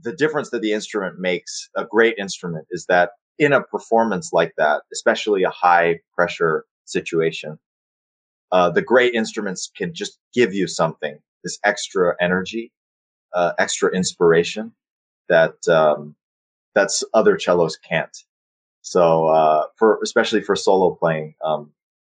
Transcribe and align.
the 0.00 0.12
difference 0.12 0.50
that 0.50 0.62
the 0.62 0.72
instrument 0.72 1.18
makes, 1.18 1.68
a 1.76 1.84
great 1.84 2.16
instrument, 2.18 2.66
is 2.70 2.86
that 2.86 3.10
in 3.38 3.52
a 3.52 3.62
performance 3.62 4.32
like 4.32 4.52
that, 4.56 4.82
especially 4.92 5.42
a 5.42 5.50
high 5.50 6.00
pressure 6.14 6.64
situation, 6.84 7.58
uh, 8.52 8.70
the 8.70 8.82
great 8.82 9.14
instruments 9.14 9.70
can 9.76 9.92
just 9.92 10.18
give 10.32 10.54
you 10.54 10.66
something, 10.66 11.18
this 11.42 11.58
extra 11.64 12.14
energy, 12.20 12.72
uh, 13.34 13.52
extra 13.58 13.90
inspiration 13.90 14.72
that 15.28 15.56
um, 15.68 16.14
that's 16.74 17.02
other 17.14 17.38
cellos 17.38 17.76
can't. 17.76 18.16
So 18.82 19.26
uh, 19.26 19.64
for 19.76 19.98
especially 20.02 20.42
for 20.42 20.54
solo 20.54 20.94
playing, 20.94 21.34
um, 21.44 21.72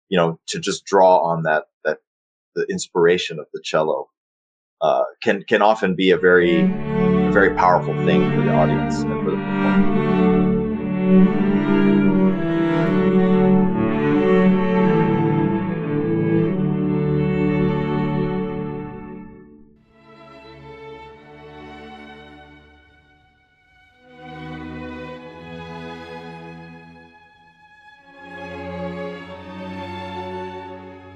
you 0.09 0.17
know, 0.17 0.39
to 0.47 0.59
just 0.59 0.85
draw 0.85 1.17
on 1.17 1.43
that 1.43 1.65
that 1.83 1.97
the 2.55 2.65
inspiration 2.69 3.39
of 3.39 3.47
the 3.53 3.61
cello 3.63 4.09
uh, 4.81 5.03
can 5.23 5.43
can 5.43 5.61
often 5.61 5.95
be 5.95 6.11
a 6.11 6.17
very 6.17 6.67
very 7.39 7.55
powerful 7.55 7.93
thing 8.05 8.29
for 8.35 8.41
the 8.41 8.51
audience 8.51 8.97
and 8.97 9.23
for 9.23 9.31
the 9.31 9.37
performer. 9.37 10.09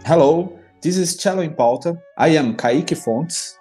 Hello, 0.06 0.58
this 0.82 0.96
is 0.96 1.18
Cello 1.18 1.42
in 1.42 1.54
Pauta. 1.54 2.00
I 2.18 2.30
am 2.30 2.56
Kaique 2.56 2.96
Fontes. 2.96 3.60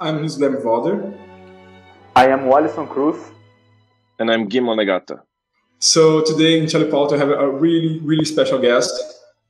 I'm 0.00 0.18
Luiz 0.18 0.36
Valder. 0.36 1.29
I 2.16 2.26
am 2.26 2.40
Wallison 2.40 2.88
Cruz. 2.88 3.16
And 4.18 4.30
I'm 4.30 4.48
Gui 4.48 4.60
Monegata. 4.60 5.20
So 5.78 6.22
today 6.22 6.58
in 6.58 6.68
Cello 6.68 6.86
in 6.86 6.90
Pauta, 6.90 7.14
I 7.14 7.18
have 7.18 7.30
a 7.30 7.48
really, 7.48 8.00
really 8.00 8.24
special 8.24 8.58
guest. 8.58 8.92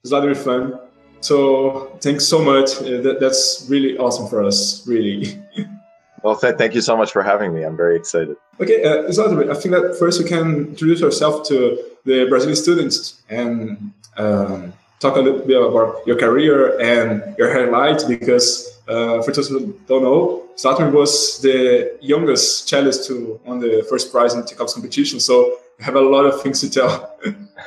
It's 0.03 0.12
Zlatomir 0.12 0.36
Fung. 0.36 0.78
So 1.20 1.98
thanks 2.00 2.27
so 2.27 2.42
much. 2.42 2.77
Uh, 2.83 3.14
that's 3.19 3.66
really 3.69 3.97
awesome 3.98 4.28
for 4.28 4.44
us, 4.44 4.86
really. 4.86 5.42
well, 6.22 6.36
th- 6.36 6.56
thank 6.56 6.75
you 6.75 6.81
so 6.83 6.97
much 6.97 7.12
for 7.12 7.22
having 7.22 7.55
me. 7.55 7.62
I'm 7.62 7.77
very 7.77 7.97
excited. 7.97 8.36
Okay, 8.61 8.84
uh, 8.84 9.11
Vladimir, 9.11 9.50
I 9.50 9.55
think 9.55 9.75
that 9.75 9.97
first 9.98 10.22
we 10.22 10.28
can 10.28 10.69
introduce 10.69 11.03
ourselves 11.03 11.48
to 11.48 11.83
the 12.05 12.27
Brazilian 12.27 12.56
students 12.56 13.22
and 13.31 13.92
um, 14.19 14.72
talk 14.98 15.16
a 15.16 15.20
little 15.20 15.47
bit 15.47 15.61
about 15.61 16.06
your 16.06 16.19
career 16.19 16.78
and 16.78 17.36
your 17.38 17.53
highlights 17.53 18.05
because 18.05 18.69
uh, 18.91 19.22
for 19.22 19.33
those 19.33 19.48
who 19.48 19.78
don't 19.86 20.02
know, 20.02 20.44
Zlatan 20.56 20.92
was 20.92 21.41
the 21.41 21.96
youngest 22.00 22.69
cellist 22.69 23.06
to 23.08 23.41
win 23.44 23.60
the 23.60 23.86
first 23.88 24.12
prize 24.12 24.34
in 24.34 24.41
the 24.41 24.47
Tchaikovsky 24.47 24.80
competition. 24.80 25.20
So 25.20 25.58
I 25.80 25.84
have 25.84 25.97
a 25.97 26.00
lot 26.00 26.27
of 26.27 26.42
things 26.42 26.60
to 26.60 26.70
tell. 26.70 27.19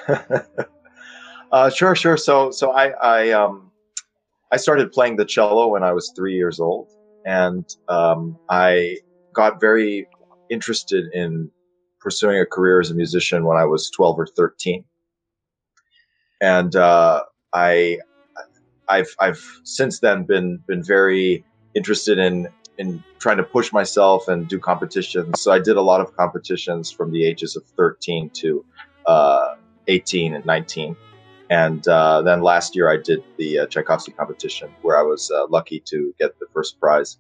uh, 1.52 1.70
sure, 1.70 1.96
sure. 1.96 2.18
So, 2.18 2.52
so 2.52 2.72
I, 2.72 2.90
I, 2.90 3.30
um, 3.32 3.72
I 4.52 4.58
started 4.58 4.92
playing 4.92 5.16
the 5.16 5.26
cello 5.26 5.68
when 5.70 5.84
I 5.84 5.94
was 5.94 6.12
three 6.16 6.36
years 6.36 6.60
old, 6.60 6.92
and 7.26 7.66
um, 7.88 8.38
I 8.50 8.98
got 9.34 9.60
very 9.60 10.08
interested 10.50 11.06
in 11.14 11.50
pursuing 12.00 12.40
a 12.40 12.46
career 12.46 12.80
as 12.82 12.92
a 12.92 12.94
musician 12.94 13.46
when 13.46 13.58
I 13.58 13.66
was 13.66 13.90
12 13.90 14.20
or 14.20 14.28
13 14.28 14.84
and 16.44 16.76
uh, 16.76 17.24
I 17.54 18.00
I've 18.90 19.16
I've 19.20 19.44
since 19.64 20.00
then 20.00 20.24
been 20.24 20.64
been 20.68 20.84
very 20.84 21.44
interested 21.76 22.18
in 22.18 22.48
in 22.78 23.04
trying 23.20 23.38
to 23.38 23.44
push 23.44 23.72
myself 23.72 24.28
and 24.28 24.48
do 24.48 24.60
competitions. 24.60 25.42
So 25.42 25.52
I 25.52 25.60
did 25.60 25.78
a 25.78 25.82
lot 25.82 26.02
of 26.02 26.16
competitions 26.16 26.92
from 26.92 27.12
the 27.12 27.24
ages 27.26 27.56
of 27.56 27.64
13 27.78 28.32
to 28.32 28.66
uh, 29.06 29.56
18 29.88 30.34
and 30.34 30.46
19. 30.46 30.96
And 31.50 31.88
uh, 31.88 32.22
then 32.24 32.42
last 32.42 32.76
year 32.76 32.90
I 32.90 32.98
did 32.98 33.24
the 33.38 33.60
uh, 33.60 33.68
Tchaikovsky 33.68 34.14
competition 34.14 34.74
where 34.82 34.98
I 34.98 35.04
was 35.04 35.30
uh, 35.30 35.46
lucky 35.48 35.82
to 35.86 36.14
get 36.20 36.40
the 36.40 36.48
first 36.54 36.80
prize. 36.80 37.18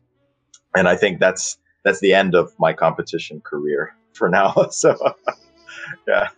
And 0.75 0.87
I 0.87 0.95
think 0.95 1.19
that's 1.19 1.57
that's 1.83 1.99
the 1.99 2.13
end 2.13 2.33
of 2.33 2.53
my 2.57 2.73
competition 2.73 3.41
career 3.41 3.95
for 4.13 4.29
now. 4.29 4.53
so 4.71 4.95
yeah. 6.07 6.29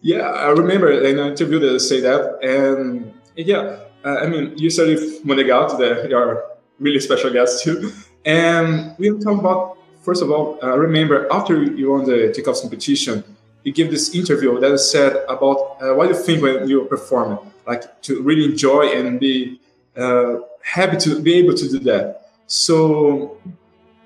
Yeah, 0.00 0.20
I 0.20 0.50
remember 0.50 0.90
in 0.90 1.18
an 1.18 1.28
interview 1.28 1.58
they 1.58 1.78
say 1.78 2.00
that, 2.00 2.38
and 2.42 3.12
yeah, 3.36 3.80
uh, 4.04 4.18
I 4.22 4.26
mean, 4.26 4.56
you 4.56 4.70
said 4.70 4.88
if 4.88 5.22
Monegal 5.24 5.76
today, 5.76 6.08
you're 6.08 6.44
really 6.78 7.00
special 7.00 7.32
guest 7.32 7.64
too, 7.64 7.92
and 8.24 8.94
we'll 8.98 9.18
talk 9.18 9.38
about 9.38 9.78
first 10.02 10.22
of 10.22 10.30
all. 10.30 10.58
I 10.62 10.70
uh, 10.70 10.76
remember 10.76 11.26
after 11.32 11.62
you 11.62 11.90
won 11.90 12.04
the 12.04 12.32
Tchaikovsky 12.32 12.68
competition, 12.68 13.24
you 13.64 13.72
gave 13.72 13.90
this 13.90 14.14
interview 14.14 14.58
that 14.60 14.78
said 14.78 15.24
about 15.28 15.76
uh, 15.82 15.94
what 15.94 16.08
you 16.08 16.14
think 16.14 16.42
when 16.42 16.68
you 16.68 16.84
perform, 16.84 17.38
like 17.66 18.00
to 18.02 18.22
really 18.22 18.44
enjoy 18.44 18.86
and 18.96 19.18
be 19.18 19.60
uh, 19.96 20.36
happy 20.62 20.96
to 20.98 21.20
be 21.20 21.34
able 21.34 21.54
to 21.54 21.68
do 21.68 21.78
that. 21.80 22.30
So 22.46 23.36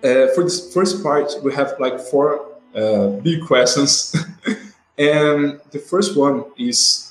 uh, 0.02 0.28
for 0.34 0.42
this 0.44 0.72
first 0.72 1.02
part, 1.02 1.32
we 1.44 1.52
have 1.54 1.74
like 1.78 2.00
four 2.00 2.46
uh, 2.74 3.08
big 3.22 3.46
questions. 3.46 4.16
And 5.02 5.60
the 5.72 5.80
first 5.80 6.16
one 6.16 6.44
is 6.56 7.10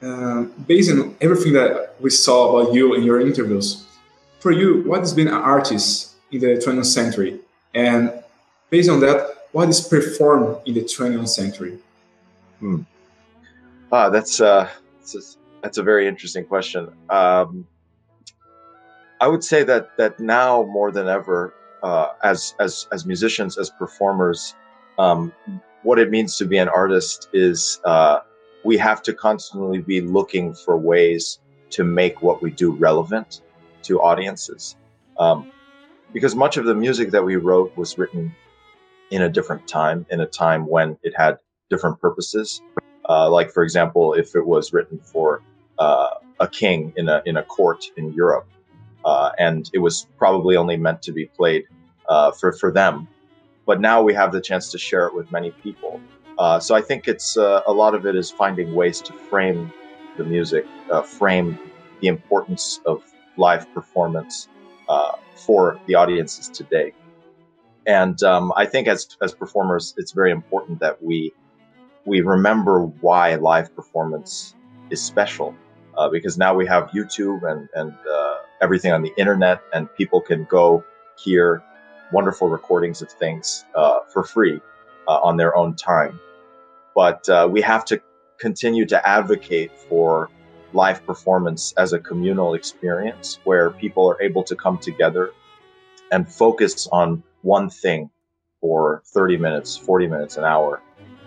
uh, 0.00 0.42
based 0.68 0.92
on 0.92 1.16
everything 1.20 1.54
that 1.54 1.96
we 2.00 2.08
saw 2.08 2.56
about 2.56 2.72
you 2.72 2.94
in 2.94 3.02
your 3.02 3.20
interviews. 3.20 3.84
For 4.38 4.52
you, 4.52 4.82
what 4.84 5.00
has 5.00 5.12
been 5.12 5.26
an 5.26 5.34
artist 5.34 6.12
in 6.30 6.40
the 6.40 6.54
20th 6.64 6.86
century? 6.86 7.40
And 7.74 8.12
based 8.70 8.88
on 8.88 9.00
that, 9.00 9.48
what 9.50 9.68
is 9.68 9.80
performed 9.80 10.58
in 10.66 10.74
the 10.74 10.82
20th 10.82 11.28
century? 11.28 11.78
Hmm. 12.60 12.82
Ah, 13.90 14.08
that's, 14.08 14.40
uh, 14.40 14.68
that's, 15.00 15.14
a, 15.16 15.20
that's 15.62 15.78
a 15.78 15.82
very 15.82 16.06
interesting 16.06 16.44
question. 16.44 16.92
Um, 17.10 17.66
I 19.20 19.26
would 19.26 19.42
say 19.42 19.62
that 19.64 19.96
that 19.98 20.18
now 20.18 20.64
more 20.64 20.90
than 20.90 21.06
ever, 21.06 21.54
uh, 21.84 22.08
as 22.24 22.56
as 22.58 22.88
as 22.90 23.06
musicians, 23.06 23.56
as 23.56 23.70
performers, 23.70 24.56
um, 24.98 25.32
what 25.82 25.98
it 25.98 26.10
means 26.10 26.36
to 26.38 26.44
be 26.44 26.58
an 26.58 26.68
artist 26.68 27.28
is 27.32 27.80
uh, 27.84 28.20
we 28.64 28.76
have 28.76 29.02
to 29.02 29.12
constantly 29.12 29.78
be 29.78 30.00
looking 30.00 30.54
for 30.54 30.76
ways 30.76 31.40
to 31.70 31.84
make 31.84 32.22
what 32.22 32.42
we 32.42 32.50
do 32.50 32.72
relevant 32.72 33.42
to 33.82 34.00
audiences. 34.00 34.76
Um, 35.18 35.50
because 36.12 36.34
much 36.34 36.56
of 36.56 36.64
the 36.64 36.74
music 36.74 37.10
that 37.10 37.24
we 37.24 37.36
wrote 37.36 37.76
was 37.76 37.98
written 37.98 38.34
in 39.10 39.22
a 39.22 39.28
different 39.28 39.66
time, 39.66 40.06
in 40.10 40.20
a 40.20 40.26
time 40.26 40.66
when 40.66 40.98
it 41.02 41.14
had 41.16 41.38
different 41.70 42.00
purposes. 42.00 42.62
Uh, 43.08 43.30
like, 43.30 43.50
for 43.50 43.62
example, 43.62 44.14
if 44.14 44.34
it 44.34 44.46
was 44.46 44.72
written 44.72 44.98
for 44.98 45.42
uh, 45.78 46.10
a 46.38 46.46
king 46.46 46.92
in 46.96 47.08
a 47.08 47.22
in 47.26 47.36
a 47.36 47.42
court 47.42 47.84
in 47.96 48.12
Europe, 48.12 48.46
uh, 49.04 49.30
and 49.38 49.70
it 49.72 49.78
was 49.78 50.06
probably 50.16 50.56
only 50.56 50.76
meant 50.76 51.02
to 51.02 51.12
be 51.12 51.26
played 51.26 51.64
uh, 52.08 52.30
for 52.30 52.52
for 52.52 52.70
them 52.70 53.08
but 53.66 53.80
now 53.80 54.02
we 54.02 54.14
have 54.14 54.32
the 54.32 54.40
chance 54.40 54.70
to 54.72 54.78
share 54.78 55.06
it 55.06 55.14
with 55.14 55.30
many 55.30 55.52
people. 55.62 56.00
Uh, 56.38 56.58
so 56.58 56.74
I 56.74 56.80
think 56.80 57.06
it's 57.06 57.36
uh, 57.36 57.60
a 57.66 57.72
lot 57.72 57.94
of 57.94 58.06
it 58.06 58.16
is 58.16 58.30
finding 58.30 58.74
ways 58.74 59.00
to 59.02 59.12
frame 59.28 59.72
the 60.16 60.24
music, 60.24 60.66
uh, 60.90 61.02
frame 61.02 61.58
the 62.00 62.08
importance 62.08 62.80
of 62.86 63.02
live 63.36 63.72
performance 63.72 64.48
uh, 64.88 65.12
for 65.46 65.78
the 65.86 65.94
audiences 65.94 66.48
today. 66.48 66.92
And 67.86 68.22
um, 68.22 68.52
I 68.56 68.66
think 68.66 68.88
as 68.88 69.08
as 69.20 69.34
performers, 69.34 69.94
it's 69.96 70.12
very 70.12 70.30
important 70.30 70.80
that 70.80 71.02
we 71.02 71.32
we 72.04 72.20
remember 72.20 72.84
why 73.00 73.34
live 73.36 73.74
performance 73.74 74.54
is 74.90 75.02
special, 75.02 75.54
uh, 75.96 76.08
because 76.08 76.38
now 76.38 76.54
we 76.54 76.66
have 76.66 76.90
YouTube 76.90 77.42
and 77.50 77.68
and 77.74 77.92
uh, 77.92 78.36
everything 78.60 78.92
on 78.92 79.02
the 79.02 79.12
internet, 79.16 79.60
and 79.74 79.88
people 79.96 80.20
can 80.20 80.44
go 80.44 80.84
hear 81.16 81.62
wonderful 82.12 82.48
recordings 82.48 83.02
of 83.02 83.10
things 83.10 83.64
uh, 83.74 84.00
for 84.12 84.24
free 84.24 84.60
uh, 85.08 85.20
on 85.20 85.36
their 85.36 85.56
own 85.56 85.74
time. 85.74 86.20
But 86.94 87.28
uh, 87.28 87.48
we 87.50 87.62
have 87.62 87.84
to 87.86 88.00
continue 88.38 88.86
to 88.86 89.08
advocate 89.08 89.70
for 89.88 90.30
live 90.72 91.04
performance 91.06 91.72
as 91.76 91.92
a 91.92 91.98
communal 91.98 92.54
experience 92.54 93.38
where 93.44 93.70
people 93.70 94.08
are 94.08 94.20
able 94.22 94.42
to 94.44 94.56
come 94.56 94.78
together 94.78 95.32
and 96.10 96.28
focus 96.28 96.88
on 96.92 97.22
one 97.42 97.68
thing 97.68 98.10
for 98.60 99.02
30 99.06 99.36
minutes, 99.36 99.76
40 99.76 100.06
minutes, 100.06 100.36
an 100.36 100.44
hour, 100.44 100.80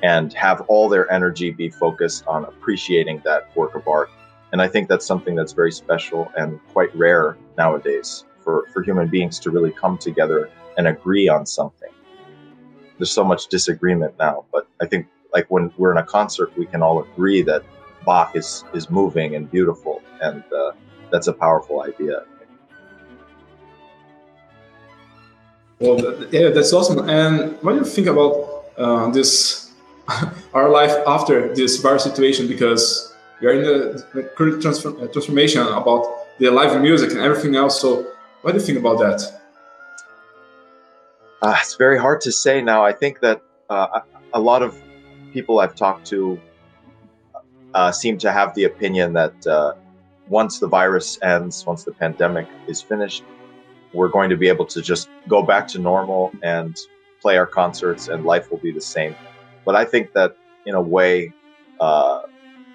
and 0.03 0.33
have 0.33 0.61
all 0.61 0.89
their 0.89 1.11
energy 1.11 1.51
be 1.51 1.69
focused 1.69 2.25
on 2.27 2.45
appreciating 2.45 3.21
that 3.25 3.55
work 3.55 3.75
of 3.75 3.87
art. 3.87 4.09
And 4.51 4.61
I 4.61 4.67
think 4.67 4.87
that's 4.87 5.05
something 5.05 5.35
that's 5.35 5.51
very 5.51 5.71
special 5.71 6.31
and 6.37 6.59
quite 6.71 6.95
rare 6.95 7.37
nowadays 7.57 8.25
for, 8.43 8.65
for 8.73 8.83
human 8.83 9.07
beings 9.07 9.39
to 9.39 9.51
really 9.51 9.71
come 9.71 9.97
together 9.97 10.49
and 10.77 10.87
agree 10.87 11.27
on 11.27 11.45
something. 11.45 11.91
There's 12.97 13.11
so 13.11 13.23
much 13.23 13.47
disagreement 13.47 14.15
now, 14.17 14.45
but 14.51 14.67
I 14.81 14.85
think 14.85 15.07
like 15.33 15.45
when 15.49 15.71
we're 15.77 15.91
in 15.91 15.97
a 15.97 16.03
concert, 16.03 16.57
we 16.57 16.65
can 16.65 16.81
all 16.81 17.01
agree 17.01 17.41
that 17.43 17.63
Bach 18.05 18.35
is 18.35 18.63
is 18.73 18.89
moving 18.89 19.35
and 19.35 19.49
beautiful, 19.49 20.01
and 20.21 20.43
uh, 20.53 20.71
that's 21.11 21.27
a 21.27 21.33
powerful 21.33 21.81
idea. 21.81 22.23
Well, 25.79 25.99
yeah, 26.31 26.49
that's 26.49 26.71
awesome. 26.71 27.09
And 27.09 27.57
what 27.61 27.73
do 27.73 27.79
you 27.79 27.85
think 27.85 28.07
about 28.07 28.65
uh, 28.77 29.09
this, 29.11 29.73
our 30.53 30.69
life 30.69 30.95
after 31.05 31.53
this 31.53 31.77
virus 31.77 32.03
situation? 32.03 32.47
Because 32.47 33.13
we 33.41 33.47
are 33.47 33.51
in 33.51 33.63
the, 33.63 34.05
the 34.13 34.23
current 34.23 34.61
transform, 34.61 35.01
uh, 35.01 35.07
transformation 35.07 35.61
about 35.61 36.05
the 36.39 36.49
live 36.49 36.81
music 36.81 37.11
and 37.11 37.19
everything 37.19 37.55
else. 37.55 37.81
So, 37.81 38.07
what 38.41 38.53
do 38.53 38.59
you 38.59 38.65
think 38.65 38.79
about 38.79 38.99
that? 38.99 39.44
Uh, 41.45 41.55
it's 41.61 41.75
very 41.75 41.99
hard 41.99 42.19
to 42.21 42.31
say 42.31 42.59
now. 42.59 42.83
I 42.83 42.91
think 42.91 43.19
that 43.19 43.39
uh, 43.69 43.99
a 44.33 44.39
lot 44.39 44.63
of 44.63 44.81
people 45.31 45.59
I've 45.59 45.75
talked 45.75 46.07
to 46.07 46.41
uh, 47.75 47.91
seem 47.91 48.17
to 48.17 48.31
have 48.31 48.55
the 48.55 48.63
opinion 48.63 49.13
that 49.13 49.45
uh, 49.45 49.73
once 50.27 50.57
the 50.57 50.67
virus 50.67 51.19
ends, 51.21 51.63
once 51.63 51.83
the 51.83 51.91
pandemic 51.91 52.47
is 52.67 52.81
finished, 52.81 53.23
we're 53.93 54.07
going 54.07 54.31
to 54.31 54.35
be 54.35 54.47
able 54.47 54.65
to 54.65 54.81
just 54.81 55.07
go 55.27 55.43
back 55.43 55.67
to 55.67 55.77
normal 55.77 56.31
and 56.41 56.75
play 57.21 57.37
our 57.37 57.45
concerts 57.45 58.07
and 58.07 58.25
life 58.25 58.49
will 58.49 58.57
be 58.57 58.71
the 58.71 58.81
same. 58.81 59.15
But 59.65 59.75
I 59.75 59.85
think 59.85 60.13
that 60.13 60.35
in 60.65 60.73
a 60.73 60.81
way, 60.81 61.31
uh, 61.79 62.23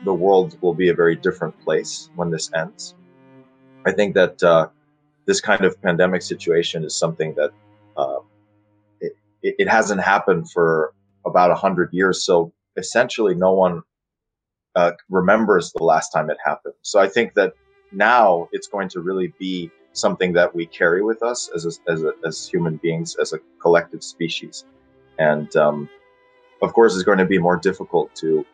the 0.04 0.14
world 0.14 0.56
will 0.60 0.74
be 0.74 0.90
a 0.90 0.94
very 0.94 1.16
different 1.16 1.58
place 1.64 2.08
when 2.14 2.30
this 2.30 2.48
ends. 2.54 2.94
I 3.84 3.90
think 3.90 4.14
that 4.14 4.40
uh, 4.44 4.68
this 5.26 5.40
kind 5.40 5.64
of 5.64 5.82
pandemic 5.82 6.22
situation 6.22 6.84
is 6.84 6.94
something 6.94 7.34
that 7.34 7.50
it, 9.42 9.54
it 9.58 9.68
hasn't 9.68 10.00
happened 10.00 10.50
for 10.50 10.92
about 11.26 11.50
a 11.50 11.54
hundred 11.54 11.92
years. 11.92 12.24
So 12.24 12.52
essentially, 12.76 13.34
no 13.34 13.52
one 13.52 13.82
uh, 14.76 14.92
remembers 15.08 15.72
the 15.72 15.84
last 15.84 16.10
time 16.10 16.30
it 16.30 16.38
happened. 16.44 16.74
So 16.82 17.00
I 17.00 17.08
think 17.08 17.34
that 17.34 17.54
now 17.92 18.48
it's 18.52 18.68
going 18.68 18.88
to 18.90 19.00
really 19.00 19.32
be 19.38 19.70
something 19.92 20.32
that 20.34 20.54
we 20.54 20.66
carry 20.66 21.02
with 21.02 21.22
us 21.22 21.50
as 21.54 21.66
a, 21.66 21.90
as, 21.90 22.02
a, 22.04 22.12
as 22.24 22.46
human 22.46 22.76
beings, 22.76 23.16
as 23.20 23.32
a 23.32 23.40
collective 23.60 24.04
species, 24.04 24.64
and 25.18 25.54
um, 25.56 25.88
of 26.62 26.72
course, 26.72 26.94
it's 26.94 27.04
going 27.04 27.18
to 27.18 27.24
be 27.26 27.38
more 27.38 27.56
difficult 27.56 28.14
to 28.16 28.44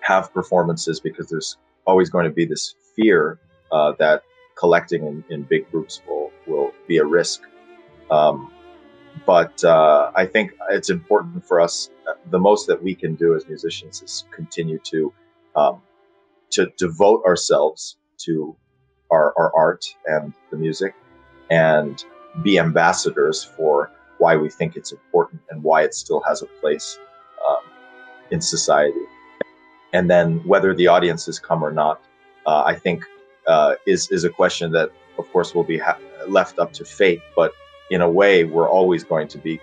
have 0.00 0.32
performances 0.32 1.00
because 1.00 1.28
there's 1.28 1.56
always 1.86 2.10
going 2.10 2.24
to 2.24 2.30
be 2.30 2.44
this 2.44 2.74
fear 2.94 3.38
uh, 3.72 3.92
that 3.98 4.22
collecting 4.56 5.06
in, 5.06 5.24
in 5.28 5.42
big 5.42 5.70
groups 5.70 6.00
will 6.08 6.30
will 6.46 6.72
be 6.86 6.98
a 6.98 7.04
risk. 7.04 7.42
Um, 8.10 8.52
but 9.26 9.62
uh, 9.64 10.12
I 10.14 10.24
think 10.24 10.52
it's 10.70 10.88
important 10.88 11.44
for 11.46 11.60
us. 11.60 11.90
Uh, 12.08 12.14
the 12.30 12.38
most 12.38 12.66
that 12.68 12.82
we 12.82 12.94
can 12.94 13.16
do 13.16 13.34
as 13.34 13.46
musicians 13.48 14.02
is 14.02 14.24
continue 14.30 14.78
to 14.84 15.12
um, 15.56 15.82
to 16.50 16.66
devote 16.78 17.24
ourselves 17.24 17.96
to 18.18 18.56
our, 19.10 19.34
our 19.36 19.54
art 19.54 19.84
and 20.06 20.32
the 20.50 20.56
music, 20.56 20.94
and 21.50 22.04
be 22.42 22.58
ambassadors 22.58 23.42
for 23.42 23.90
why 24.18 24.36
we 24.36 24.48
think 24.48 24.76
it's 24.76 24.92
important 24.92 25.40
and 25.50 25.62
why 25.62 25.82
it 25.82 25.94
still 25.94 26.20
has 26.20 26.42
a 26.42 26.46
place 26.60 26.98
um, 27.46 27.62
in 28.30 28.40
society. 28.40 29.00
And 29.92 30.10
then 30.10 30.38
whether 30.46 30.74
the 30.74 30.86
audiences 30.86 31.38
come 31.38 31.64
or 31.64 31.72
not, 31.72 32.00
uh, 32.46 32.62
I 32.64 32.74
think 32.74 33.04
uh, 33.46 33.74
is 33.86 34.10
is 34.10 34.24
a 34.24 34.30
question 34.30 34.72
that, 34.72 34.90
of 35.18 35.30
course, 35.32 35.54
will 35.54 35.64
be 35.64 35.78
ha- 35.78 35.98
left 36.28 36.58
up 36.58 36.72
to 36.74 36.84
fate. 36.84 37.20
But 37.34 37.52
in 37.90 38.00
a 38.00 38.10
way, 38.10 38.44
we're 38.44 38.68
always 38.68 39.04
going 39.04 39.28
to 39.28 39.38
be 39.38 39.60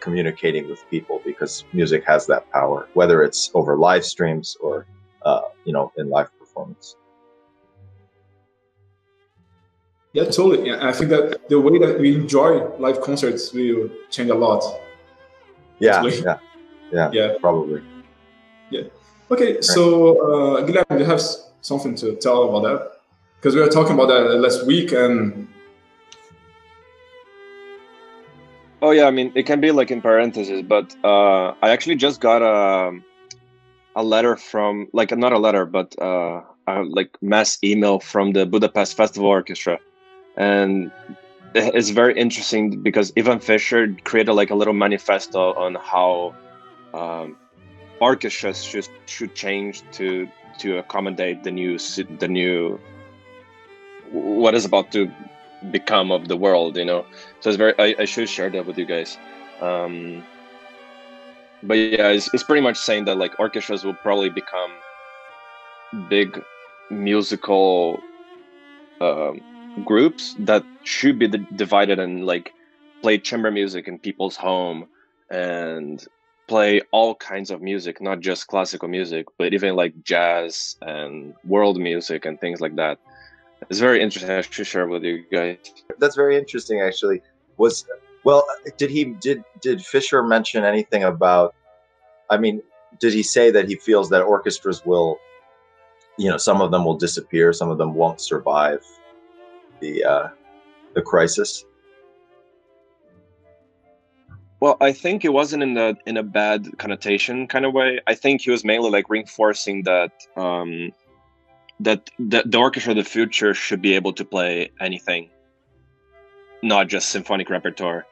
communicating 0.00 0.68
with 0.68 0.84
people 0.90 1.22
because 1.24 1.64
music 1.72 2.04
has 2.04 2.26
that 2.26 2.50
power, 2.50 2.88
whether 2.94 3.22
it's 3.22 3.50
over 3.54 3.76
live 3.76 4.04
streams 4.04 4.56
or 4.60 4.86
uh, 5.24 5.42
you 5.64 5.72
know 5.72 5.92
in 5.96 6.10
live 6.10 6.28
performance. 6.38 6.96
Yeah, 10.12 10.24
totally. 10.24 10.68
Yeah, 10.68 10.86
I 10.86 10.92
think 10.92 11.10
that 11.10 11.48
the 11.48 11.58
way 11.58 11.78
that 11.78 11.98
we 11.98 12.14
enjoy 12.14 12.66
live 12.78 13.00
concerts 13.00 13.52
will 13.52 13.88
change 14.10 14.30
a 14.30 14.34
lot. 14.34 14.62
Yeah, 15.78 16.04
yeah, 16.04 16.38
yeah, 16.92 17.10
yeah, 17.12 17.34
probably. 17.40 17.82
Yeah. 18.70 18.82
Okay, 19.30 19.62
so 19.62 20.18
uh, 20.20 20.66
Guilherme, 20.66 20.88
do 20.90 20.98
you 20.98 21.04
have 21.04 21.22
something 21.62 21.94
to 21.96 22.16
tell 22.16 22.42
about 22.44 22.62
that? 22.68 22.92
Because 23.36 23.54
we 23.54 23.62
were 23.62 23.70
talking 23.70 23.94
about 23.94 24.08
that 24.08 24.38
last 24.38 24.66
week, 24.66 24.92
and 24.92 25.48
Oh 28.82 28.90
yeah, 28.90 29.06
I 29.06 29.12
mean 29.12 29.30
it 29.36 29.46
can 29.46 29.60
be 29.60 29.70
like 29.70 29.92
in 29.92 30.02
parentheses, 30.02 30.62
but 30.62 30.94
uh, 31.04 31.54
I 31.62 31.70
actually 31.70 31.94
just 31.94 32.20
got 32.20 32.42
a 32.42 32.98
a 33.94 34.02
letter 34.02 34.34
from 34.36 34.88
like 34.92 35.16
not 35.16 35.32
a 35.32 35.38
letter, 35.38 35.66
but 35.66 35.94
uh, 36.02 36.42
a 36.66 36.82
like 36.82 37.16
mass 37.22 37.58
email 37.62 38.00
from 38.00 38.32
the 38.32 38.44
Budapest 38.44 38.96
Festival 38.96 39.28
Orchestra, 39.28 39.78
and 40.36 40.90
it's 41.54 41.90
very 41.90 42.18
interesting 42.18 42.82
because 42.82 43.12
Ivan 43.16 43.38
Fischer 43.38 43.94
created 44.02 44.32
like 44.32 44.50
a 44.50 44.56
little 44.56 44.74
manifesto 44.74 45.54
on 45.54 45.76
how 45.76 46.34
um, 46.92 47.36
orchestras 48.00 48.64
should 48.64 48.88
should 49.06 49.36
change 49.36 49.82
to 49.92 50.28
to 50.58 50.78
accommodate 50.78 51.44
the 51.44 51.52
new 51.52 51.78
the 52.18 52.28
new 52.28 52.80
what 54.10 54.56
is 54.56 54.64
about 54.64 54.90
to 54.92 55.08
become 55.70 56.10
of 56.10 56.28
the 56.28 56.36
world 56.36 56.76
you 56.76 56.84
know? 56.84 57.04
So 57.40 57.50
it's 57.50 57.56
very 57.56 57.74
i, 57.78 58.02
I 58.02 58.04
should 58.04 58.28
share 58.28 58.50
that 58.50 58.66
with 58.66 58.78
you 58.78 58.86
guys. 58.86 59.16
Um 59.60 60.22
but 61.62 61.74
yeah 61.74 62.08
it's, 62.08 62.32
it's 62.34 62.42
pretty 62.42 62.62
much 62.62 62.76
saying 62.76 63.04
that 63.04 63.16
like 63.16 63.38
orchestras 63.38 63.84
will 63.84 63.94
probably 63.94 64.28
become 64.28 64.72
big 66.08 66.42
musical 66.90 68.00
um, 69.00 69.40
groups 69.84 70.34
that 70.40 70.64
should 70.84 71.18
be 71.18 71.28
divided 71.56 71.98
and 71.98 72.26
like 72.26 72.52
play 73.02 73.18
chamber 73.18 73.50
music 73.50 73.88
in 73.88 73.98
people's 73.98 74.36
home 74.36 74.86
and 75.30 76.06
play 76.48 76.82
all 76.90 77.14
kinds 77.14 77.50
of 77.50 77.62
music 77.62 78.00
not 78.00 78.20
just 78.20 78.46
classical 78.46 78.88
music 78.88 79.26
but 79.38 79.54
even 79.54 79.74
like 79.74 79.94
jazz 80.02 80.76
and 80.82 81.34
world 81.44 81.80
music 81.80 82.26
and 82.26 82.40
things 82.40 82.60
like 82.60 82.76
that 82.76 82.98
it's 83.70 83.80
very 83.80 84.02
interesting 84.02 84.30
I 84.30 84.40
should 84.42 84.66
share 84.66 84.86
with 84.86 85.04
you 85.04 85.24
guys. 85.30 85.58
That's 85.98 86.16
very 86.16 86.36
interesting, 86.36 86.80
actually. 86.80 87.22
Was 87.56 87.84
well, 88.24 88.44
did 88.76 88.90
he 88.90 89.04
did 89.04 89.44
did 89.60 89.84
Fischer 89.84 90.22
mention 90.22 90.64
anything 90.64 91.04
about? 91.04 91.54
I 92.30 92.38
mean, 92.38 92.62
did 93.00 93.12
he 93.12 93.22
say 93.22 93.50
that 93.50 93.68
he 93.68 93.76
feels 93.76 94.10
that 94.10 94.22
orchestras 94.22 94.84
will, 94.84 95.18
you 96.18 96.30
know, 96.30 96.36
some 96.36 96.60
of 96.60 96.70
them 96.70 96.84
will 96.84 96.96
disappear, 96.96 97.52
some 97.52 97.70
of 97.70 97.78
them 97.78 97.94
won't 97.94 98.20
survive 98.20 98.84
the 99.80 100.04
uh, 100.04 100.28
the 100.94 101.02
crisis? 101.02 101.64
Well, 104.60 104.76
I 104.80 104.92
think 104.92 105.24
it 105.24 105.32
wasn't 105.32 105.64
in 105.64 105.74
the 105.74 105.96
in 106.06 106.16
a 106.16 106.22
bad 106.22 106.78
connotation 106.78 107.48
kind 107.48 107.66
of 107.66 107.72
way. 107.74 108.00
I 108.06 108.14
think 108.14 108.42
he 108.42 108.50
was 108.52 108.64
mainly 108.64 108.90
like 108.90 109.10
reinforcing 109.10 109.82
that 109.82 110.12
um, 110.36 110.92
that 111.82 112.10
the, 112.18 112.42
the 112.46 112.58
orchestra 112.58 112.92
of 112.92 112.96
the 112.96 113.04
future 113.04 113.54
should 113.54 113.82
be 113.82 113.94
able 113.94 114.12
to 114.14 114.24
play 114.24 114.70
anything, 114.80 115.30
not 116.62 116.88
just 116.88 117.08
symphonic 117.08 117.50
repertoire. 117.50 118.06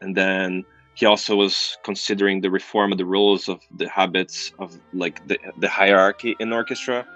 And 0.00 0.16
then 0.16 0.64
he 0.94 1.06
also 1.06 1.34
was 1.36 1.76
considering 1.82 2.40
the 2.40 2.50
reform 2.50 2.92
of 2.92 2.98
the 2.98 3.04
rules 3.06 3.48
of 3.48 3.60
the 3.76 3.88
habits 3.88 4.52
of 4.58 4.78
like 4.92 5.26
the, 5.26 5.38
the 5.58 5.68
hierarchy 5.68 6.36
in 6.38 6.52
orchestra 6.52 7.06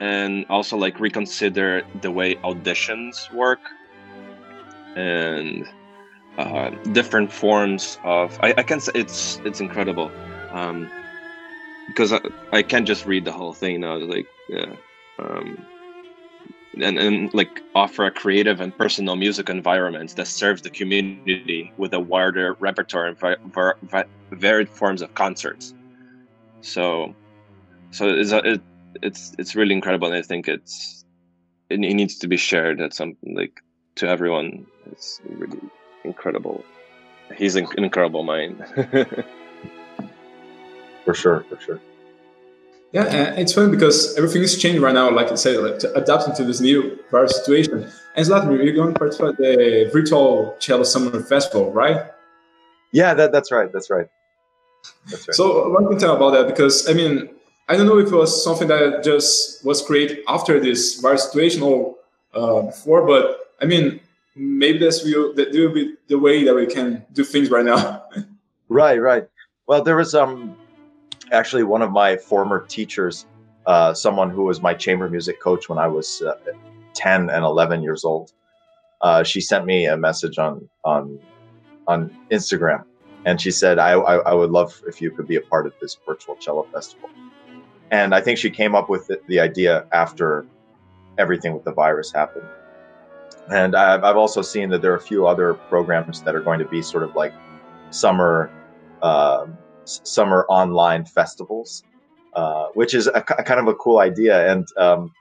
and 0.00 0.44
also 0.50 0.76
like 0.76 1.00
reconsider 1.00 1.82
the 2.02 2.10
way 2.10 2.34
auditions 2.36 3.32
work 3.32 3.60
and 4.94 5.66
uh, 6.38 6.70
different 6.92 7.32
forms 7.32 7.98
of 8.04 8.38
I, 8.42 8.54
I 8.58 8.62
can 8.62 8.78
say 8.78 8.92
it's 8.94 9.40
it's 9.44 9.60
incredible 9.60 10.12
um, 10.50 10.90
because 11.86 12.12
I, 12.12 12.20
I 12.52 12.62
can't 12.62 12.86
just 12.86 13.06
read 13.06 13.24
the 13.24 13.32
whole 13.32 13.54
thing 13.54 13.80
now 13.80 13.96
like 13.96 14.26
yeah 14.48 14.74
um, 15.18 15.66
and, 16.82 16.98
and 16.98 17.34
like 17.34 17.62
offer 17.74 18.04
a 18.06 18.10
creative 18.10 18.60
and 18.60 18.76
personal 18.76 19.16
music 19.16 19.48
environment 19.48 20.14
that 20.16 20.26
serves 20.26 20.62
the 20.62 20.70
community 20.70 21.72
with 21.76 21.92
a 21.94 22.00
wider 22.00 22.54
repertoire 22.60 23.06
and 23.06 23.18
var- 23.18 23.38
var- 23.82 24.06
varied 24.32 24.68
forms 24.68 25.02
of 25.02 25.14
concerts. 25.14 25.74
So, 26.60 27.14
so 27.90 28.08
it's 28.08 28.32
a, 28.32 28.38
it, 28.38 28.60
it's 29.02 29.34
it's 29.38 29.54
really 29.54 29.74
incredible, 29.74 30.08
and 30.08 30.16
I 30.16 30.22
think 30.22 30.48
it's 30.48 31.04
it, 31.70 31.82
it 31.82 31.94
needs 31.94 32.18
to 32.18 32.28
be 32.28 32.36
shared 32.36 32.80
at 32.80 32.94
some 32.94 33.16
like 33.22 33.62
to 33.96 34.08
everyone. 34.08 34.66
It's 34.90 35.20
really 35.28 35.60
incredible. 36.04 36.64
He's 37.36 37.56
an 37.56 37.66
incredible 37.76 38.22
mind. 38.22 38.64
for 41.04 41.14
sure, 41.14 41.44
for 41.48 41.60
sure. 41.60 41.80
Yeah, 42.96 43.34
it's 43.34 43.52
funny 43.52 43.70
because 43.70 44.16
everything 44.16 44.40
is 44.42 44.56
changing 44.56 44.80
right 44.80 44.94
now, 44.94 45.10
like 45.10 45.30
I 45.30 45.34
said, 45.34 45.58
like 45.58 45.82
adapting 45.94 46.34
to 46.36 46.44
this 46.44 46.60
new 46.60 46.98
virus 47.10 47.36
situation. 47.36 47.92
And 48.14 48.26
Zlatan, 48.26 48.56
you're 48.64 48.72
going 48.72 48.94
to 48.94 48.98
participate 48.98 49.32
at 49.32 49.36
the 49.36 49.90
virtual 49.92 50.56
cello 50.60 50.82
summer 50.82 51.22
festival, 51.22 51.70
right? 51.72 52.10
Yeah, 52.92 53.12
that, 53.12 53.32
that's 53.32 53.52
right. 53.52 53.70
That's 53.70 53.90
right. 53.90 54.06
That's 55.10 55.28
right. 55.28 55.34
So 55.34 55.68
what 55.68 55.82
can 55.82 55.92
you 55.92 55.98
tell 55.98 56.16
about 56.16 56.30
that? 56.30 56.46
Because 56.46 56.88
I 56.88 56.94
mean, 56.94 57.28
I 57.68 57.76
don't 57.76 57.86
know 57.86 57.98
if 57.98 58.06
it 58.06 58.16
was 58.16 58.42
something 58.42 58.68
that 58.68 59.04
just 59.04 59.62
was 59.62 59.82
created 59.82 60.20
after 60.26 60.58
this 60.58 60.98
virus 60.98 61.24
situation 61.24 61.60
or 61.62 61.96
uh, 62.32 62.62
before, 62.62 63.06
but 63.06 63.52
I 63.60 63.66
mean, 63.66 64.00
maybe 64.34 64.78
that's 64.78 65.04
will 65.04 65.34
that 65.34 65.52
will 65.52 65.74
be 65.74 65.96
the 66.08 66.18
way 66.18 66.44
that 66.44 66.54
we 66.54 66.64
can 66.64 67.04
do 67.12 67.24
things 67.24 67.50
right 67.50 67.66
now. 67.66 68.04
right, 68.70 68.96
right. 68.96 69.28
Well, 69.66 69.82
there 69.82 69.96
was 69.96 70.14
um 70.14 70.56
actually 71.32 71.62
one 71.62 71.82
of 71.82 71.90
my 71.90 72.16
former 72.16 72.64
teachers, 72.66 73.26
uh, 73.66 73.92
someone 73.94 74.30
who 74.30 74.44
was 74.44 74.60
my 74.60 74.74
chamber 74.74 75.08
music 75.08 75.40
coach 75.40 75.68
when 75.68 75.78
I 75.78 75.88
was 75.88 76.22
uh, 76.22 76.34
10 76.94 77.30
and 77.30 77.44
11 77.44 77.82
years 77.82 78.04
old. 78.04 78.32
Uh, 79.02 79.22
she 79.22 79.40
sent 79.40 79.66
me 79.66 79.86
a 79.86 79.96
message 79.96 80.38
on 80.38 80.68
on 80.84 81.18
on 81.86 82.10
Instagram, 82.30 82.82
and 83.26 83.40
she 83.40 83.50
said, 83.50 83.78
I, 83.78 83.92
I, 83.92 84.16
I 84.16 84.34
would 84.34 84.50
love 84.50 84.82
if 84.88 85.02
you 85.02 85.10
could 85.10 85.28
be 85.28 85.36
a 85.36 85.40
part 85.40 85.66
of 85.66 85.74
this 85.80 85.96
virtual 86.06 86.34
cello 86.36 86.66
festival." 86.72 87.10
And 87.90 88.14
I 88.14 88.20
think 88.20 88.38
she 88.38 88.50
came 88.50 88.74
up 88.74 88.88
with 88.88 89.06
the, 89.06 89.20
the 89.28 89.38
idea 89.38 89.86
after 89.92 90.46
everything 91.18 91.52
with 91.54 91.64
the 91.64 91.72
virus 91.72 92.10
happened. 92.10 92.46
And 93.52 93.76
I've, 93.76 94.02
I've 94.02 94.16
also 94.16 94.42
seen 94.42 94.70
that 94.70 94.82
there 94.82 94.92
are 94.92 94.96
a 94.96 95.00
few 95.00 95.26
other 95.26 95.54
programs 95.54 96.22
that 96.22 96.34
are 96.34 96.40
going 96.40 96.58
to 96.58 96.64
be 96.64 96.82
sort 96.82 97.04
of 97.04 97.14
like 97.14 97.32
summer 97.90 98.50
uh, 99.02 99.46
summer 99.86 100.46
online 100.48 101.04
festivals, 101.04 101.84
uh, 102.34 102.66
which 102.74 102.94
is 102.94 103.06
a, 103.06 103.24
a, 103.38 103.42
kind 103.42 103.60
of 103.60 103.68
a 103.68 103.74
cool 103.74 103.98
idea. 103.98 104.50
And 104.50 104.66
um, 104.76 105.12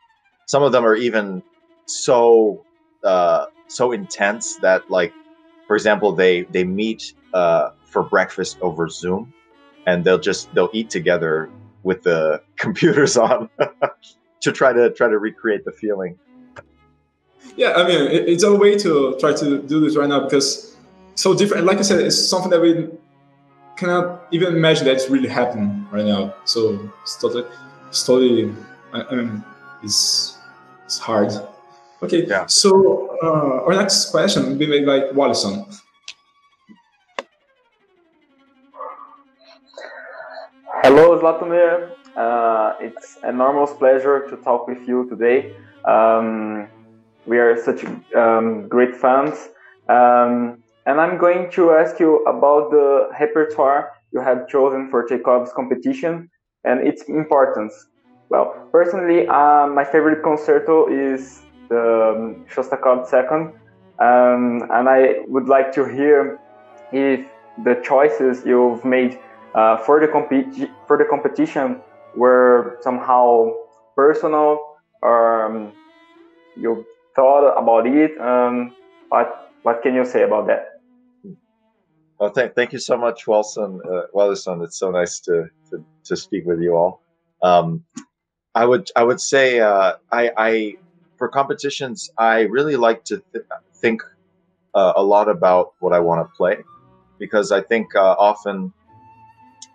some 0.47 0.63
of 0.63 0.71
them 0.71 0.85
are 0.85 0.95
even 0.95 1.41
so 1.85 2.65
uh, 3.03 3.45
so 3.67 3.91
intense 3.91 4.57
that, 4.57 4.89
like, 4.89 5.13
for 5.67 5.75
example, 5.75 6.11
they 6.11 6.43
they 6.43 6.63
meet 6.63 7.13
uh, 7.33 7.69
for 7.85 8.03
breakfast 8.03 8.57
over 8.61 8.89
Zoom, 8.89 9.33
and 9.87 10.03
they'll 10.03 10.19
just 10.19 10.53
they'll 10.53 10.69
eat 10.73 10.89
together 10.89 11.49
with 11.83 12.03
the 12.03 12.41
computers 12.57 13.17
on 13.17 13.49
to 14.41 14.51
try 14.51 14.73
to 14.73 14.91
try 14.91 15.07
to 15.07 15.17
recreate 15.17 15.65
the 15.65 15.71
feeling. 15.71 16.17
Yeah, 17.55 17.73
I 17.73 17.87
mean, 17.87 18.01
it's 18.11 18.43
a 18.43 18.53
way 18.53 18.77
to 18.79 19.15
try 19.19 19.33
to 19.33 19.61
do 19.61 19.79
this 19.79 19.95
right 19.95 20.09
now 20.09 20.21
because 20.21 20.75
so 21.15 21.33
different. 21.33 21.65
Like 21.65 21.77
I 21.77 21.83
said, 21.83 21.99
it's 21.99 22.17
something 22.17 22.51
that 22.51 22.59
we 22.59 22.89
cannot 23.77 24.27
even 24.31 24.55
imagine 24.55 24.85
that 24.85 24.95
it's 24.95 25.09
really 25.09 25.29
happening 25.29 25.85
right 25.91 26.05
now. 26.05 26.33
So 26.45 26.91
it's 27.01 27.17
totally, 27.17 27.45
it's 27.89 28.05
totally, 28.05 28.53
I 28.93 29.15
mean, 29.15 29.43
it's 29.83 30.37
it's 30.85 30.99
hard. 30.99 31.31
Okay, 32.03 32.25
yeah. 32.25 32.45
So 32.45 33.17
uh, 33.23 33.65
our 33.65 33.73
next 33.73 34.11
question 34.11 34.45
will 34.47 34.55
be 34.55 34.67
made 34.67 34.85
by 34.85 34.99
Wallison. 35.13 35.65
Hello, 40.83 41.19
Zlatomir. 41.19 41.91
Uh, 42.15 42.75
it's 42.79 43.17
an 43.23 43.35
enormous 43.35 43.73
pleasure 43.73 44.29
to 44.29 44.37
talk 44.37 44.67
with 44.67 44.87
you 44.87 45.09
today. 45.09 45.55
Um, 45.83 46.67
we 47.25 47.39
are 47.39 47.57
such 47.61 47.83
um, 48.15 48.67
great 48.67 48.95
fans. 48.95 49.49
Um, 49.89 50.63
and 50.85 51.01
I'm 51.01 51.17
going 51.17 51.49
to 51.51 51.71
ask 51.71 51.99
you 51.99 52.23
about 52.25 52.71
the 52.71 53.09
repertoire 53.19 53.91
you 54.11 54.21
have 54.21 54.47
chosen 54.47 54.89
for 54.89 55.05
Tchaikovsky's 55.05 55.53
competition 55.53 56.29
and 56.63 56.87
its 56.87 57.03
importance. 57.03 57.73
Well, 58.29 58.53
personally, 58.71 59.27
uh, 59.27 59.67
my 59.67 59.83
favorite 59.83 60.23
concerto 60.23 60.87
is 60.87 61.41
the 61.69 62.13
um, 62.15 62.45
Shostakovich 62.51 63.07
Second, 63.07 63.53
um, 64.01 64.67
and 64.71 64.89
I 64.89 65.21
would 65.27 65.47
like 65.47 65.73
to 65.73 65.85
hear 65.85 66.39
if 66.91 67.25
the 67.63 67.81
choices 67.83 68.43
you've 68.45 68.83
made 68.83 69.19
uh, 69.55 69.77
for 69.77 69.99
the 69.99 70.07
competi- 70.07 70.69
for 70.87 70.97
the 70.97 71.05
competition 71.05 71.81
were 72.15 72.77
somehow 72.81 73.51
personal 73.95 74.59
or 75.01 75.45
um, 75.45 75.71
you 76.57 76.85
thought 77.15 77.47
about 77.57 77.87
it. 77.87 78.19
Um, 78.19 78.75
what 79.09 79.51
what 79.63 79.81
can 79.81 79.95
you 79.95 80.05
say 80.05 80.23
about 80.23 80.47
that? 80.47 80.74
Well, 82.19 82.29
thank, 82.29 82.55
thank 82.55 82.73
you 82.73 82.79
so 82.79 82.97
much, 82.97 83.27
Wilson. 83.27 83.81
Uh. 83.89 84.03
It's 84.63 84.77
so 84.77 84.91
nice 84.91 85.19
to, 85.21 85.49
to, 85.69 85.83
to 86.05 86.15
speak 86.15 86.45
with 86.45 86.61
you 86.61 86.75
all. 86.75 87.01
Um, 87.43 87.83
I 88.55 88.65
would 88.65 88.89
I 88.95 89.03
would 89.03 89.19
say 89.19 89.59
uh, 89.59 89.93
I, 90.11 90.31
I 90.37 90.75
for 91.17 91.27
competitions 91.27 92.09
I 92.17 92.41
really 92.41 92.77
like 92.77 93.03
to 93.05 93.21
th- 93.33 93.45
think 93.75 94.01
uh, 94.73 94.93
a 94.95 95.03
lot 95.03 95.27
about 95.29 95.73
what 95.79 95.91
I 95.93 95.99
want 95.99 96.25
to 96.27 96.35
play 96.35 96.57
because 97.19 97.51
I 97.51 97.61
think 97.61 97.93
uh, 97.95 98.15
often 98.17 98.73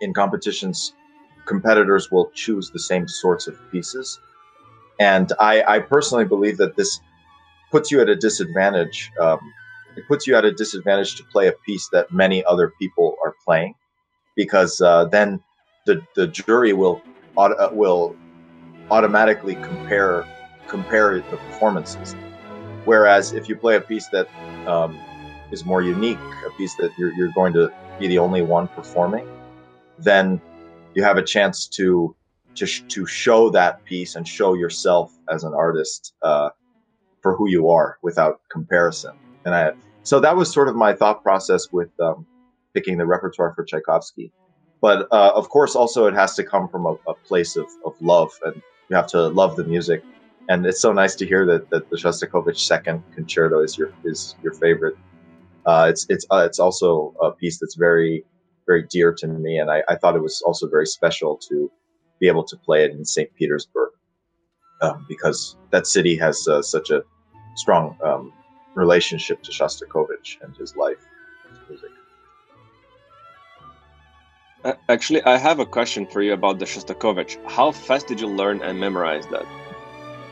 in 0.01 0.13
competitions 0.13 0.93
competitors 1.45 2.11
will 2.11 2.31
choose 2.33 2.71
the 2.71 2.79
same 2.79 3.07
sorts 3.07 3.47
of 3.47 3.55
pieces, 3.71 4.19
and 4.99 5.31
I, 5.39 5.63
I 5.63 5.79
personally 5.79 6.25
believe 6.25 6.57
that 6.57 6.75
this 6.75 6.99
puts 7.71 7.91
you 7.91 8.01
at 8.01 8.09
a 8.09 8.15
disadvantage. 8.15 9.11
Um, 9.19 9.39
it 10.01 10.07
puts 10.07 10.25
you 10.27 10.35
at 10.35 10.45
a 10.45 10.51
disadvantage 10.51 11.15
to 11.15 11.23
play 11.33 11.47
a 11.47 11.53
piece 11.65 11.87
that 11.89 12.11
many 12.11 12.43
other 12.45 12.73
people 12.79 13.15
are 13.23 13.35
playing, 13.45 13.73
because 14.35 14.81
uh, 14.81 15.05
then 15.05 15.39
the 15.85 16.01
the 16.15 16.27
jury 16.27 16.73
will 16.73 17.01
uh, 17.37 17.69
will 17.71 18.15
automatically 18.89 19.55
compare 19.55 20.25
compare 20.67 21.19
the 21.31 21.37
performances. 21.47 22.15
Whereas 22.85 23.33
if 23.33 23.47
you 23.49 23.55
play 23.55 23.75
a 23.75 23.81
piece 23.81 24.07
that 24.09 24.27
um, 24.67 24.97
is 25.51 25.65
more 25.65 25.81
unique, 25.81 26.17
a 26.47 26.51
piece 26.57 26.75
that 26.75 26.91
you're, 26.97 27.13
you're 27.13 27.33
going 27.35 27.53
to 27.53 27.71
be 27.99 28.07
the 28.07 28.17
only 28.17 28.41
one 28.41 28.67
performing, 28.69 29.27
then 29.99 30.41
you 30.95 31.03
have 31.03 31.17
a 31.17 31.23
chance 31.23 31.67
to 31.67 32.15
to 32.55 32.65
sh- 32.65 32.83
to 32.89 33.05
show 33.05 33.49
that 33.51 33.83
piece 33.85 34.15
and 34.15 34.27
show 34.27 34.55
yourself 34.55 35.11
as 35.29 35.43
an 35.43 35.53
artist 35.53 36.13
uh, 36.21 36.49
for 37.21 37.35
who 37.35 37.47
you 37.49 37.69
are 37.69 37.97
without 38.01 38.41
comparison. 38.51 39.13
And 39.45 39.53
I, 39.55 39.71
so 40.03 40.19
that 40.19 40.35
was 40.35 40.51
sort 40.51 40.67
of 40.67 40.75
my 40.75 40.93
thought 40.93 41.23
process 41.23 41.71
with 41.71 41.89
um, 41.99 42.25
picking 42.73 42.97
the 42.97 43.05
repertoire 43.05 43.53
for 43.53 43.63
Tchaikovsky. 43.63 44.31
But 44.81 45.07
uh, 45.11 45.31
of 45.35 45.49
course, 45.49 45.75
also 45.75 46.07
it 46.07 46.15
has 46.15 46.35
to 46.35 46.43
come 46.43 46.67
from 46.67 46.85
a, 46.85 46.95
a, 47.07 47.13
place 47.13 47.55
of, 47.55 47.67
of 47.85 47.93
love, 48.01 48.31
and 48.43 48.61
you 48.89 48.95
have 48.95 49.07
to 49.07 49.27
love 49.27 49.55
the 49.55 49.63
music. 49.63 50.03
And 50.49 50.65
it's 50.65 50.81
so 50.81 50.91
nice 50.91 51.13
to 51.15 51.25
hear 51.25 51.45
that, 51.45 51.69
that 51.69 51.89
the 51.91 51.97
Shostakovich 51.97 52.59
Second 52.59 53.03
Concerto 53.13 53.61
is 53.61 53.77
your 53.77 53.93
is 54.03 54.35
your 54.41 54.53
favorite. 54.53 54.97
Uh, 55.67 55.87
it's 55.89 56.07
it's 56.09 56.25
uh, 56.31 56.43
it's 56.47 56.59
also 56.59 57.13
a 57.21 57.31
piece 57.31 57.59
that's 57.59 57.75
very 57.75 58.25
very 58.65 58.83
dear 58.89 59.13
to 59.13 59.27
me, 59.27 59.59
and 59.59 59.69
I, 59.69 59.83
I, 59.87 59.95
thought 59.95 60.15
it 60.15 60.21
was 60.21 60.41
also 60.45 60.67
very 60.67 60.85
special 60.85 61.37
to 61.49 61.71
be 62.19 62.27
able 62.27 62.43
to 62.43 62.55
play 62.55 62.83
it 62.85 62.91
in 62.91 63.03
St. 63.05 63.33
Petersburg 63.35 63.91
um, 64.81 65.05
because 65.07 65.57
that 65.71 65.87
city 65.87 66.15
has 66.15 66.47
uh, 66.47 66.61
such 66.61 66.89
a 66.89 67.03
strong 67.55 67.97
um, 68.03 68.31
relationship 68.75 69.43
to 69.43 69.51
Shostakovich 69.51 70.41
and 70.41 70.55
his 70.55 70.75
life, 70.75 71.05
his 71.49 71.59
music. 71.69 71.89
Actually, 74.89 75.23
I 75.23 75.37
have 75.37 75.59
a 75.59 75.65
question 75.65 76.05
for 76.05 76.21
you 76.21 76.33
about 76.33 76.59
the 76.59 76.65
Shostakovich. 76.65 77.37
How 77.49 77.71
fast 77.71 78.07
did 78.07 78.21
you 78.21 78.27
learn 78.27 78.61
and 78.61 78.79
memorize 78.79 79.25
that? 79.27 79.45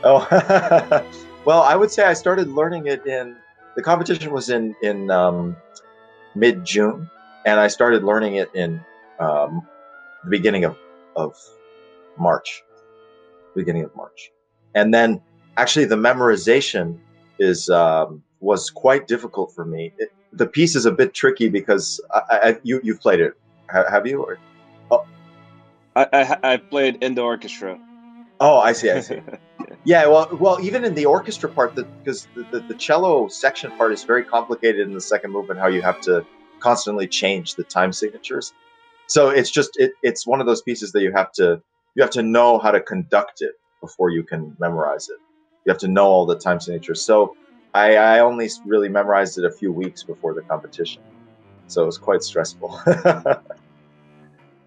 Oh, 0.04 0.26
well, 1.44 1.62
I 1.62 1.74
would 1.74 1.90
say 1.90 2.04
I 2.04 2.14
started 2.14 2.48
learning 2.48 2.86
it 2.86 3.04
in 3.06 3.36
the 3.76 3.82
competition 3.82 4.32
was 4.32 4.50
in 4.50 4.74
in 4.82 5.10
um, 5.10 5.56
mid 6.34 6.64
June, 6.64 7.10
and 7.44 7.60
I 7.60 7.68
started 7.68 8.04
learning 8.04 8.36
it 8.36 8.50
in 8.54 8.80
um, 9.18 9.66
the 10.24 10.30
beginning 10.30 10.64
of 10.64 10.76
of 11.16 11.36
March, 12.18 12.62
beginning 13.54 13.84
of 13.84 13.94
March, 13.96 14.30
and 14.74 14.94
then 14.94 15.20
actually 15.56 15.86
the 15.86 15.96
memorization 15.96 16.98
is 17.38 17.68
um, 17.68 18.22
was 18.40 18.70
quite 18.70 19.06
difficult 19.06 19.54
for 19.54 19.64
me. 19.64 19.92
It, 19.98 20.12
the 20.32 20.46
piece 20.46 20.74
is 20.76 20.86
a 20.86 20.92
bit 20.92 21.14
tricky 21.14 21.48
because 21.48 22.00
I, 22.12 22.22
I, 22.30 22.58
you 22.62 22.80
you've 22.82 23.00
played 23.00 23.20
it, 23.20 23.34
have 23.68 24.06
you? 24.06 24.22
Or, 24.22 24.38
oh. 24.90 25.06
I, 25.96 26.06
I 26.12 26.52
I 26.52 26.56
played 26.56 27.02
in 27.02 27.14
the 27.14 27.22
orchestra. 27.22 27.78
Oh, 28.40 28.58
I 28.58 28.72
see. 28.72 28.90
I 28.90 29.00
see. 29.00 29.20
yeah. 29.84 30.06
Well, 30.06 30.28
well, 30.40 30.58
even 30.62 30.84
in 30.84 30.94
the 30.94 31.04
orchestra 31.04 31.48
part, 31.48 31.74
because 31.74 32.26
the, 32.34 32.44
the, 32.50 32.60
the 32.60 32.74
cello 32.74 33.28
section 33.28 33.70
part 33.72 33.92
is 33.92 34.02
very 34.04 34.24
complicated 34.24 34.80
in 34.80 34.94
the 34.94 35.00
second 35.00 35.30
movement. 35.30 35.60
How 35.60 35.68
you 35.68 35.82
have 35.82 36.00
to 36.02 36.24
constantly 36.60 37.06
change 37.06 37.56
the 37.56 37.64
time 37.64 37.92
signatures. 37.92 38.52
So 39.06 39.28
it's 39.28 39.50
just 39.50 39.78
it, 39.78 39.92
it's 40.02 40.26
one 40.26 40.40
of 40.40 40.46
those 40.46 40.62
pieces 40.62 40.92
that 40.92 41.02
you 41.02 41.12
have 41.12 41.32
to 41.32 41.60
you 41.94 42.02
have 42.02 42.12
to 42.12 42.22
know 42.22 42.58
how 42.58 42.70
to 42.70 42.80
conduct 42.80 43.42
it 43.42 43.52
before 43.80 44.10
you 44.10 44.22
can 44.22 44.56
memorize 44.58 45.08
it. 45.08 45.18
You 45.66 45.72
have 45.72 45.80
to 45.80 45.88
know 45.88 46.06
all 46.06 46.26
the 46.26 46.38
time 46.38 46.60
signatures. 46.60 47.02
So 47.02 47.36
I, 47.74 47.96
I 47.96 48.18
only 48.20 48.48
really 48.66 48.88
memorized 48.88 49.38
it 49.38 49.44
a 49.44 49.50
few 49.50 49.72
weeks 49.72 50.02
before 50.02 50.34
the 50.34 50.42
competition, 50.42 51.02
so 51.68 51.82
it 51.82 51.86
was 51.86 51.98
quite 51.98 52.22
stressful. 52.22 52.80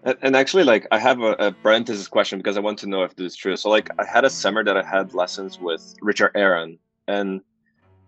and, 0.04 0.36
actually, 0.36 0.64
like 0.64 0.86
I 0.90 0.98
have 0.98 1.20
a, 1.20 1.32
a, 1.32 1.52
parenthesis 1.52 2.08
question 2.08 2.38
because 2.38 2.56
I 2.56 2.60
want 2.60 2.78
to 2.80 2.86
know 2.86 3.02
if 3.02 3.14
this 3.16 3.32
is 3.32 3.36
true. 3.36 3.56
So, 3.56 3.68
like, 3.68 3.90
I 3.98 4.04
had 4.04 4.24
a 4.24 4.30
summer 4.30 4.64
that 4.64 4.76
I 4.76 4.82
had 4.82 5.12
lessons 5.14 5.58
with 5.60 5.94
Richard 6.00 6.32
Aaron, 6.34 6.78
and 7.06 7.42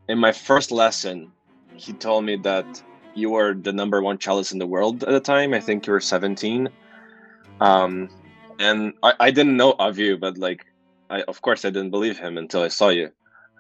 in 0.09 0.19
my 0.19 0.33
first 0.33 0.71
lesson, 0.71 1.31
he 1.75 1.93
told 1.93 2.25
me 2.25 2.37
that 2.37 2.83
you 3.15 3.31
were 3.31 3.55
the 3.55 3.73
number 3.73 4.03
one 4.03 4.19
cellist 4.19 4.53
in 4.53 4.59
the 4.59 4.67
world 4.67 5.03
at 5.03 5.11
the 5.11 5.21
time. 5.21 5.55
I 5.55 5.61
think 5.61 5.87
you 5.87 5.93
were 5.93 6.01
17. 6.01 6.69
Um, 7.61 8.09
and 8.59 8.93
I, 9.03 9.15
I 9.19 9.31
didn't 9.31 9.57
know 9.57 9.75
of 9.79 9.99
you, 9.99 10.17
but 10.19 10.39
like, 10.39 10.67
I 11.09 11.23
of 11.23 11.41
course 11.41 11.65
I 11.65 11.71
didn't 11.71 11.91
believe 11.91 12.19
him 12.19 12.37
until 12.37 12.63
I 12.63 12.69
saw 12.69 12.89
you. 12.89 13.11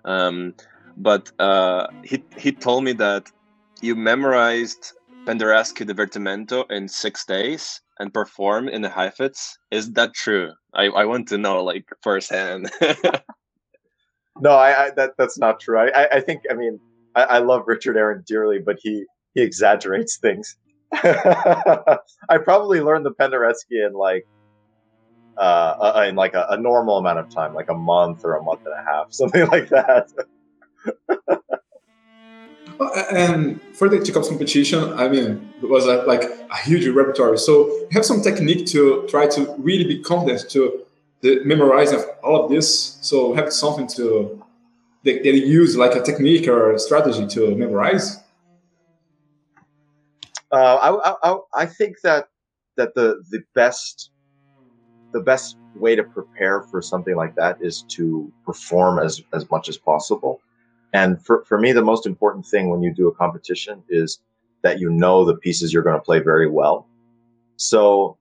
Um, 0.04 0.54
but 0.96 1.30
uh, 1.38 1.88
he 2.02 2.22
he 2.36 2.52
told 2.52 2.84
me 2.84 2.92
that 2.94 3.30
you 3.80 3.94
memorized 3.94 4.92
Penderecki 5.26 5.88
Divertimento 5.88 6.70
in 6.70 6.88
six 6.88 7.24
days 7.24 7.80
and 7.98 8.12
perform 8.12 8.68
in 8.68 8.82
the 8.82 8.88
Heifetz. 8.88 9.58
Is 9.70 9.92
that 9.92 10.14
true? 10.14 10.52
I, 10.74 10.84
I 10.84 11.04
want 11.04 11.28
to 11.28 11.38
know 11.38 11.62
like 11.62 11.84
firsthand. 12.02 12.70
no, 14.40 14.50
I, 14.50 14.86
I, 14.86 14.90
that 14.90 15.12
that's 15.18 15.38
not 15.38 15.60
true. 15.60 15.78
I 15.78 16.16
I, 16.16 16.20
think 16.20 16.42
I 16.50 16.54
mean 16.54 16.80
I, 17.14 17.22
I 17.22 17.38
love 17.38 17.64
Richard 17.66 17.96
Aaron 17.96 18.24
dearly, 18.26 18.58
but 18.58 18.76
he 18.80 19.04
he 19.34 19.42
exaggerates 19.42 20.16
things. 20.18 20.56
I 20.92 22.38
probably 22.42 22.80
learned 22.80 23.04
the 23.04 23.12
Penderecki 23.12 23.86
in 23.86 23.92
like 23.92 24.26
uh, 25.36 25.92
uh, 25.96 26.06
in 26.08 26.16
like 26.16 26.34
a, 26.34 26.46
a, 26.50 26.56
normal 26.56 26.96
amount 26.96 27.18
of 27.18 27.28
time, 27.28 27.52
like 27.52 27.68
a 27.68 27.74
month 27.74 28.24
or 28.24 28.36
a 28.36 28.42
month 28.42 28.60
and 28.64 28.72
a 28.72 28.82
half, 28.82 29.08
something 29.12 29.46
like 29.48 29.68
that. 29.68 30.10
And 33.12 33.60
for 33.74 33.88
the 33.88 33.98
Tchaikovsky 33.98 34.34
competition, 34.34 34.92
I 34.94 35.08
mean, 35.08 35.52
it 35.62 35.68
was 35.68 35.86
a, 35.86 36.02
like 36.02 36.22
a 36.24 36.56
huge 36.64 36.86
repertoire. 36.88 37.36
So 37.36 37.68
you 37.68 37.88
have 37.92 38.04
some 38.04 38.22
technique 38.22 38.66
to 38.68 39.06
try 39.08 39.26
to 39.28 39.54
really 39.58 39.84
be 39.84 40.02
confident 40.02 40.50
to 40.50 40.84
the 41.20 41.42
memorizing 41.44 41.98
of 41.98 42.04
all 42.22 42.44
of 42.44 42.50
this. 42.50 42.98
So 43.00 43.34
have 43.34 43.52
something 43.52 43.86
to 43.88 44.42
they, 45.04 45.20
they 45.20 45.30
use 45.30 45.76
like 45.76 45.94
a 45.94 46.02
technique 46.02 46.48
or 46.48 46.72
a 46.72 46.78
strategy 46.78 47.26
to 47.28 47.54
memorize. 47.54 48.16
Uh, 50.50 50.56
I, 50.76 51.30
I, 51.30 51.38
I 51.54 51.66
think 51.66 52.00
that 52.02 52.28
that 52.76 52.94
the 52.94 53.22
the 53.30 53.42
best 53.54 54.10
the 55.12 55.20
best 55.20 55.56
way 55.74 55.94
to 55.96 56.02
prepare 56.02 56.62
for 56.62 56.82
something 56.82 57.14
like 57.16 57.34
that 57.36 57.58
is 57.60 57.84
to 57.88 58.32
perform 58.44 58.98
as 58.98 59.22
as 59.32 59.48
much 59.50 59.68
as 59.68 59.76
possible. 59.76 60.40
And 60.96 61.22
for, 61.22 61.44
for 61.44 61.58
me, 61.58 61.72
the 61.72 61.82
most 61.82 62.06
important 62.06 62.46
thing 62.46 62.70
when 62.70 62.82
you 62.82 62.90
do 62.90 63.06
a 63.06 63.14
competition 63.14 63.82
is 63.90 64.18
that 64.62 64.80
you 64.80 64.88
know 64.88 65.26
the 65.26 65.36
pieces 65.36 65.70
you're 65.70 65.82
going 65.82 66.00
to 66.00 66.02
play 66.02 66.20
very 66.20 66.48
well. 66.48 66.88
So 67.56 68.16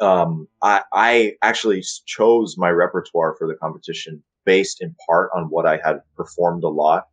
um, 0.00 0.48
I, 0.62 0.82
I 0.94 1.32
actually 1.42 1.84
chose 2.06 2.56
my 2.56 2.70
repertoire 2.70 3.34
for 3.38 3.46
the 3.46 3.54
competition 3.54 4.22
based 4.46 4.80
in 4.80 4.96
part 5.06 5.28
on 5.36 5.50
what 5.50 5.66
I 5.66 5.78
had 5.84 6.00
performed 6.16 6.64
a 6.64 6.68
lot 6.68 7.08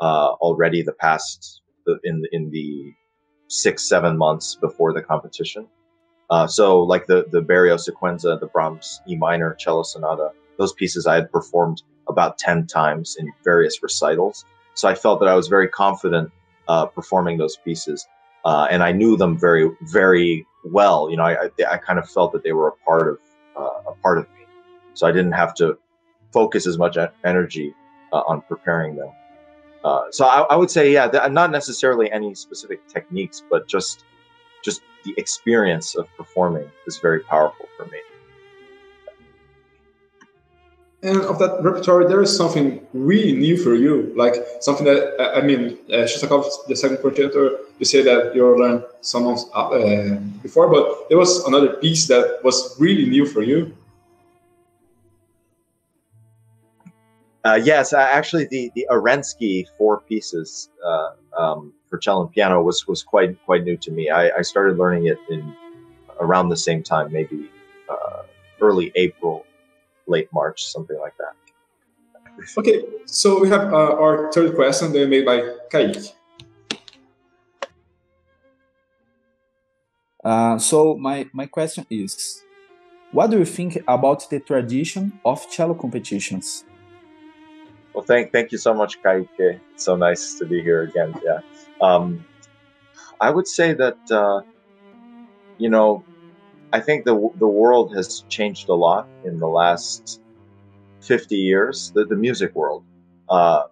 uh, 0.00 0.30
already 0.46 0.80
the 0.82 0.92
past 0.92 1.62
in 2.04 2.22
in 2.30 2.50
the 2.50 2.92
six 3.48 3.88
seven 3.88 4.16
months 4.16 4.54
before 4.54 4.92
the 4.92 5.02
competition. 5.02 5.66
Uh, 6.30 6.46
so 6.46 6.80
like 6.80 7.06
the 7.06 7.26
the 7.32 7.42
Berio 7.42 7.76
Sequenza, 7.76 8.38
the 8.38 8.46
Brahms 8.46 9.00
E 9.08 9.16
minor 9.16 9.54
cello 9.54 9.82
sonata, 9.82 10.30
those 10.56 10.72
pieces 10.72 11.04
I 11.04 11.16
had 11.16 11.32
performed 11.32 11.82
about 12.08 12.38
10 12.38 12.66
times 12.66 13.16
in 13.18 13.32
various 13.42 13.82
recitals. 13.82 14.44
So 14.74 14.88
I 14.88 14.94
felt 14.94 15.20
that 15.20 15.28
I 15.28 15.34
was 15.34 15.48
very 15.48 15.68
confident 15.68 16.30
uh, 16.68 16.86
performing 16.86 17.38
those 17.38 17.56
pieces. 17.56 18.06
Uh, 18.44 18.66
and 18.70 18.82
I 18.82 18.92
knew 18.92 19.16
them 19.16 19.38
very, 19.38 19.70
very 19.82 20.46
well. 20.64 21.10
You 21.10 21.16
know, 21.16 21.24
I, 21.24 21.44
I, 21.44 21.72
I, 21.74 21.76
kind 21.78 21.98
of 21.98 22.08
felt 22.08 22.32
that 22.32 22.42
they 22.42 22.52
were 22.52 22.68
a 22.68 22.72
part 22.84 23.08
of 23.08 23.18
uh, 23.56 23.90
a 23.90 23.94
part 24.02 24.18
of 24.18 24.24
me. 24.30 24.44
So 24.94 25.06
I 25.06 25.12
didn't 25.12 25.32
have 25.32 25.54
to 25.54 25.78
focus 26.32 26.66
as 26.66 26.76
much 26.76 26.98
energy 27.24 27.74
uh, 28.12 28.22
on 28.26 28.42
preparing 28.42 28.96
them. 28.96 29.10
Uh, 29.82 30.04
so 30.10 30.24
I, 30.24 30.42
I, 30.42 30.56
would 30.56 30.70
say, 30.70 30.92
yeah, 30.92 31.06
not 31.30 31.50
necessarily 31.50 32.10
any 32.10 32.34
specific 32.34 32.86
techniques, 32.88 33.42
but 33.50 33.68
just 33.68 34.04
just 34.64 34.80
the 35.04 35.14
experience 35.18 35.94
of 35.94 36.08
performing 36.16 36.70
is 36.86 36.98
very 36.98 37.20
powerful 37.20 37.66
for 37.76 37.84
me. 37.86 37.98
And 41.04 41.20
of 41.20 41.38
that 41.38 41.62
repertoire, 41.62 42.08
there 42.08 42.22
is 42.22 42.34
something 42.34 42.80
really 42.94 43.34
new 43.34 43.58
for 43.58 43.74
you, 43.74 44.10
like 44.16 44.36
something 44.60 44.86
that 44.86 45.14
I 45.36 45.42
mean, 45.42 45.76
uh, 45.90 46.08
Shostakovich, 46.08 46.66
the 46.66 46.74
second 46.74 46.96
concerto. 46.96 47.58
You 47.78 47.84
say 47.84 48.00
that 48.00 48.34
you 48.34 48.42
learned 48.58 48.84
some 49.02 49.26
of 49.26 49.38
uh, 49.52 50.14
before, 50.42 50.66
but 50.70 51.10
there 51.10 51.18
was 51.18 51.44
another 51.44 51.74
piece 51.74 52.06
that 52.06 52.40
was 52.42 52.80
really 52.80 53.04
new 53.04 53.26
for 53.26 53.42
you. 53.42 53.76
Uh, 57.44 57.60
yes, 57.62 57.92
actually, 57.92 58.46
the 58.46 58.72
the 58.74 58.86
Arensky 58.90 59.66
four 59.76 60.00
pieces 60.00 60.70
uh, 60.82 61.10
um, 61.36 61.74
for 61.90 61.98
cello 61.98 62.22
and 62.22 62.32
piano 62.32 62.62
was 62.62 62.88
was 62.88 63.02
quite 63.02 63.36
quite 63.44 63.62
new 63.64 63.76
to 63.76 63.90
me. 63.90 64.08
I, 64.08 64.30
I 64.38 64.40
started 64.40 64.78
learning 64.78 65.04
it 65.08 65.18
in 65.28 65.54
around 66.18 66.48
the 66.48 66.56
same 66.56 66.82
time, 66.82 67.12
maybe 67.12 67.50
uh, 67.90 68.22
early 68.62 68.90
April 68.94 69.43
late 70.06 70.28
March, 70.32 70.66
something 70.66 70.98
like 70.98 71.16
that. 71.18 71.34
Okay, 72.58 72.82
so 73.06 73.40
we 73.40 73.48
have 73.48 73.72
uh, 73.72 73.94
our 73.94 74.30
third 74.32 74.54
question 74.54 74.92
then 74.92 75.08
made 75.08 75.24
by 75.24 75.40
Kaique. 75.70 76.12
Uh, 80.24 80.58
so 80.58 80.96
my, 80.96 81.28
my 81.32 81.46
question 81.46 81.86
is, 81.90 82.42
what 83.12 83.30
do 83.30 83.38
you 83.38 83.44
think 83.44 83.82
about 83.86 84.28
the 84.30 84.40
tradition 84.40 85.12
of 85.24 85.48
cello 85.50 85.74
competitions? 85.74 86.64
Well, 87.94 88.04
thank 88.04 88.32
thank 88.32 88.50
you 88.50 88.58
so 88.58 88.74
much, 88.74 89.00
Kaique. 89.02 89.60
It's 89.72 89.84
so 89.84 89.94
nice 89.94 90.34
to 90.40 90.46
be 90.46 90.60
here 90.60 90.82
again. 90.82 91.14
Yeah, 91.24 91.40
um, 91.80 92.24
I 93.20 93.30
would 93.30 93.46
say 93.46 93.72
that 93.74 93.98
uh, 94.10 94.40
you 95.58 95.68
know 95.68 96.02
I 96.74 96.80
think 96.80 97.04
the 97.04 97.14
the 97.38 97.46
world 97.46 97.94
has 97.94 98.24
changed 98.28 98.68
a 98.68 98.74
lot 98.74 99.06
in 99.24 99.38
the 99.38 99.46
last 99.46 100.20
fifty 101.00 101.36
years. 101.36 101.92
The 101.94 102.04
the 102.04 102.16
music 102.16 102.52
world, 102.56 102.82
uh, 103.28 103.62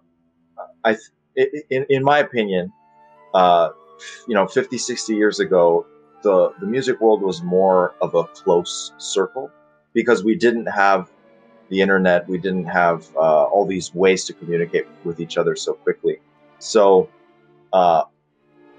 I 0.85 0.95
in 1.69 1.85
in 1.89 2.01
my 2.01 2.19
opinion, 2.19 2.71
uh, 3.33 3.69
you 4.25 4.33
know, 4.33 4.47
50, 4.47 4.77
60 4.77 5.15
years 5.15 5.41
ago, 5.41 5.85
the 6.21 6.53
the 6.61 6.65
music 6.65 7.01
world 7.01 7.21
was 7.21 7.43
more 7.43 7.93
of 8.01 8.15
a 8.15 8.23
close 8.23 8.93
circle 8.97 9.51
because 9.93 10.23
we 10.23 10.35
didn't 10.35 10.67
have 10.67 11.11
the 11.67 11.81
internet, 11.81 12.25
we 12.29 12.37
didn't 12.37 12.69
have 12.83 13.13
uh, 13.17 13.43
all 13.51 13.65
these 13.65 13.93
ways 13.93 14.23
to 14.25 14.33
communicate 14.33 14.87
with 15.03 15.19
each 15.19 15.37
other 15.37 15.57
so 15.57 15.73
quickly. 15.73 16.19
So, 16.59 17.09
uh, 17.73 18.03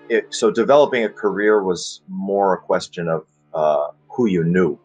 it, 0.09 0.33
so 0.33 0.51
developing 0.51 1.05
a 1.05 1.11
career 1.11 1.63
was 1.63 2.01
more 2.09 2.55
a 2.55 2.59
question 2.59 3.09
of 3.09 3.27
uh, 3.53 3.89
who 4.15 4.27
you 4.27 4.45
knew. 4.45 4.79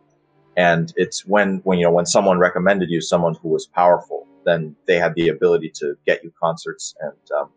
And 0.58 0.92
it's 0.96 1.26
when, 1.26 1.62
when, 1.64 1.80
you 1.80 1.86
know, 1.86 1.92
when 1.92 2.06
someone 2.06 2.40
recommended 2.40 2.90
you 2.90 3.02
someone 3.02 3.36
who 3.36 3.50
was 3.50 3.66
powerful, 3.66 4.28
then 4.46 4.76
they 4.88 4.98
had 4.98 5.14
the 5.16 5.30
ability 5.30 5.72
to 5.76 5.96
get 6.06 6.24
you 6.24 6.34
concerts 6.42 6.96
and, 7.02 7.40
um, 7.40 7.50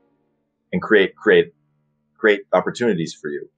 and 0.72 0.80
create, 0.82 1.16
create 1.16 1.52
great 2.16 2.42
opportunities 2.52 3.14
for 3.14 3.28
you. 3.28 3.48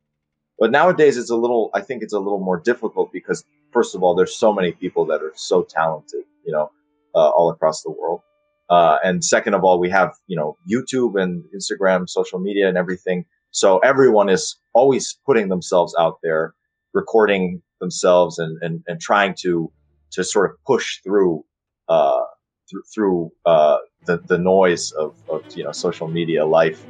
But 0.58 0.70
nowadays 0.70 1.16
it's 1.16 1.30
a 1.30 1.36
little, 1.36 1.70
I 1.74 1.80
think 1.80 2.02
it's 2.02 2.14
a 2.14 2.18
little 2.18 2.40
more 2.40 2.58
difficult 2.58 3.12
because 3.12 3.44
first 3.72 3.94
of 3.94 4.02
all, 4.02 4.14
there's 4.14 4.36
so 4.36 4.52
many 4.52 4.72
people 4.72 5.04
that 5.06 5.22
are 5.22 5.32
so 5.34 5.62
talented, 5.62 6.24
you 6.46 6.52
know, 6.52 6.70
uh, 7.14 7.28
all 7.30 7.50
across 7.50 7.82
the 7.82 7.90
world. 7.90 8.22
Uh, 8.70 8.96
and 9.04 9.22
second 9.22 9.54
of 9.54 9.64
all, 9.64 9.78
we 9.78 9.90
have, 9.90 10.14
you 10.26 10.36
know, 10.36 10.56
YouTube 10.70 11.20
and 11.20 11.44
Instagram, 11.54 12.08
social 12.08 12.38
media 12.38 12.68
and 12.68 12.78
everything. 12.78 13.26
So 13.50 13.78
everyone 13.78 14.28
is 14.28 14.56
always 14.72 15.18
putting 15.26 15.48
themselves 15.48 15.94
out 15.98 16.20
there, 16.22 16.54
recording 16.94 17.62
themselves 17.84 18.38
and, 18.38 18.52
and, 18.62 18.82
and 18.88 19.00
trying 19.00 19.34
to, 19.44 19.70
to 20.10 20.24
sort 20.24 20.50
of 20.50 20.56
push 20.64 20.86
through, 21.02 21.44
uh, 21.88 22.24
th- 22.68 22.84
through, 22.92 23.30
uh, 23.44 23.78
the, 24.06 24.16
the 24.32 24.38
noise 24.38 24.92
of, 24.92 25.14
of, 25.28 25.42
you 25.56 25.64
know, 25.64 25.72
social 25.72 26.08
media 26.08 26.44
life. 26.44 26.80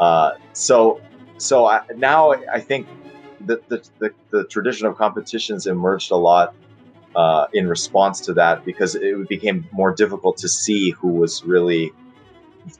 Uh, 0.00 0.30
so, 0.52 1.00
so 1.38 1.66
I, 1.66 1.82
now 1.96 2.32
I 2.32 2.60
think 2.60 2.86
that 3.46 3.68
the, 3.68 3.78
the, 3.98 4.10
the 4.30 4.44
tradition 4.44 4.86
of 4.86 4.96
competitions 4.96 5.66
emerged 5.66 6.10
a 6.10 6.16
lot 6.16 6.54
uh, 7.14 7.46
in 7.52 7.66
response 7.66 8.20
to 8.20 8.34
that 8.34 8.64
because 8.64 8.94
it 8.94 9.28
became 9.28 9.66
more 9.72 9.92
difficult 9.92 10.36
to 10.38 10.48
see 10.48 10.90
who 10.90 11.08
was 11.08 11.44
really 11.44 11.92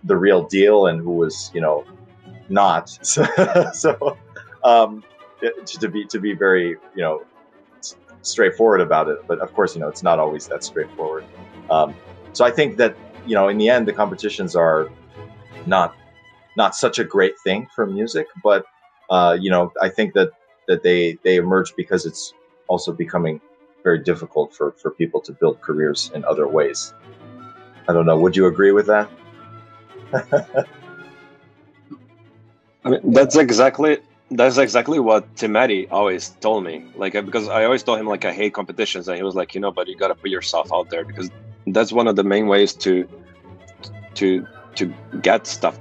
the 0.05 0.16
real 0.16 0.42
deal 0.47 0.87
and 0.87 1.01
who 1.01 1.12
was 1.12 1.51
you 1.55 1.61
know 1.61 1.85
not 2.49 2.88
so, 3.03 3.25
so 3.73 4.16
um, 4.64 5.03
to 5.64 5.88
be 5.88 6.05
to 6.07 6.21
be 6.21 6.35
very 6.35 6.71
you 6.94 7.03
know 7.03 7.23
straightforward 8.23 8.81
about 8.81 9.09
it. 9.09 9.19
But 9.27 9.39
of 9.41 9.53
course, 9.53 9.75
you 9.75 9.81
know, 9.81 9.89
it's 9.89 10.03
not 10.03 10.19
always 10.19 10.47
that 10.49 10.65
straightforward. 10.65 11.25
Um, 11.71 11.95
so 12.33 12.45
I 12.45 12.51
think 12.51 12.77
that 12.77 12.97
you 13.27 13.35
know, 13.35 13.49
in 13.49 13.59
the 13.59 13.69
end, 13.69 13.87
the 13.87 13.93
competitions 13.93 14.57
are 14.57 14.91
not 15.67 15.95
not 16.57 16.75
such 16.75 16.99
a 16.99 17.05
great 17.05 17.39
thing 17.41 17.69
for 17.75 17.87
music, 17.87 18.27
but 18.43 18.65
uh, 19.11 19.37
you 19.39 19.51
know, 19.51 19.73
I 19.81 19.89
think 19.89 20.15
that 20.15 20.31
that 20.67 20.83
they 20.83 21.19
they 21.23 21.37
emerge 21.37 21.75
because 21.77 22.07
it's 22.07 22.35
also 22.69 22.93
becoming 22.93 23.41
very 23.85 23.99
difficult 23.99 24.55
for 24.55 24.73
for 24.73 24.91
people 24.91 25.21
to 25.23 25.33
build 25.33 25.61
careers 25.61 26.11
in 26.15 26.25
other 26.25 26.49
ways. 26.49 26.95
I 27.89 27.93
don't 27.93 28.07
know. 28.07 28.19
Would 28.19 28.37
you 28.37 28.47
agree 28.47 28.73
with 28.73 28.87
that? 28.87 29.11
I 32.85 32.91
mean, 32.91 33.13
that's 33.13 33.37
exactly 33.37 33.99
that's 34.31 34.59
exactly 34.59 34.99
what 34.99 35.35
Timati 35.37 35.88
always 35.91 36.31
told 36.41 36.64
me. 36.64 36.85
Like, 36.97 37.14
uh, 37.14 37.23
because 37.23 37.49
I 37.49 37.64
always 37.64 37.83
told 37.83 37.99
him 37.99 38.07
like 38.07 38.25
I 38.25 38.33
hate 38.33 38.55
competitions, 38.55 39.09
and 39.09 39.17
he 39.17 39.23
was 39.23 39.35
like, 39.35 39.55
you 39.55 39.61
know, 39.61 39.71
but 39.71 39.88
you 39.88 39.97
got 39.97 40.09
to 40.09 40.14
put 40.14 40.31
yourself 40.31 40.71
out 40.73 40.91
there 40.91 41.05
because 41.05 41.31
that's 41.69 41.93
one 41.93 42.07
of 42.07 42.17
the 42.17 42.25
main 42.25 42.47
ways 42.47 42.75
to 42.75 43.09
to 44.14 44.47
to 44.75 44.95
get 45.23 45.47
stuff 45.47 45.79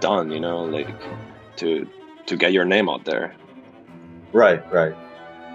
done. 0.00 0.30
You 0.30 0.40
know, 0.40 0.64
like 0.64 0.88
to 1.56 1.88
to 2.26 2.36
get 2.36 2.52
your 2.52 2.64
name 2.64 2.88
out 2.88 3.04
there. 3.04 3.34
Right, 4.32 4.60
right. 4.72 4.94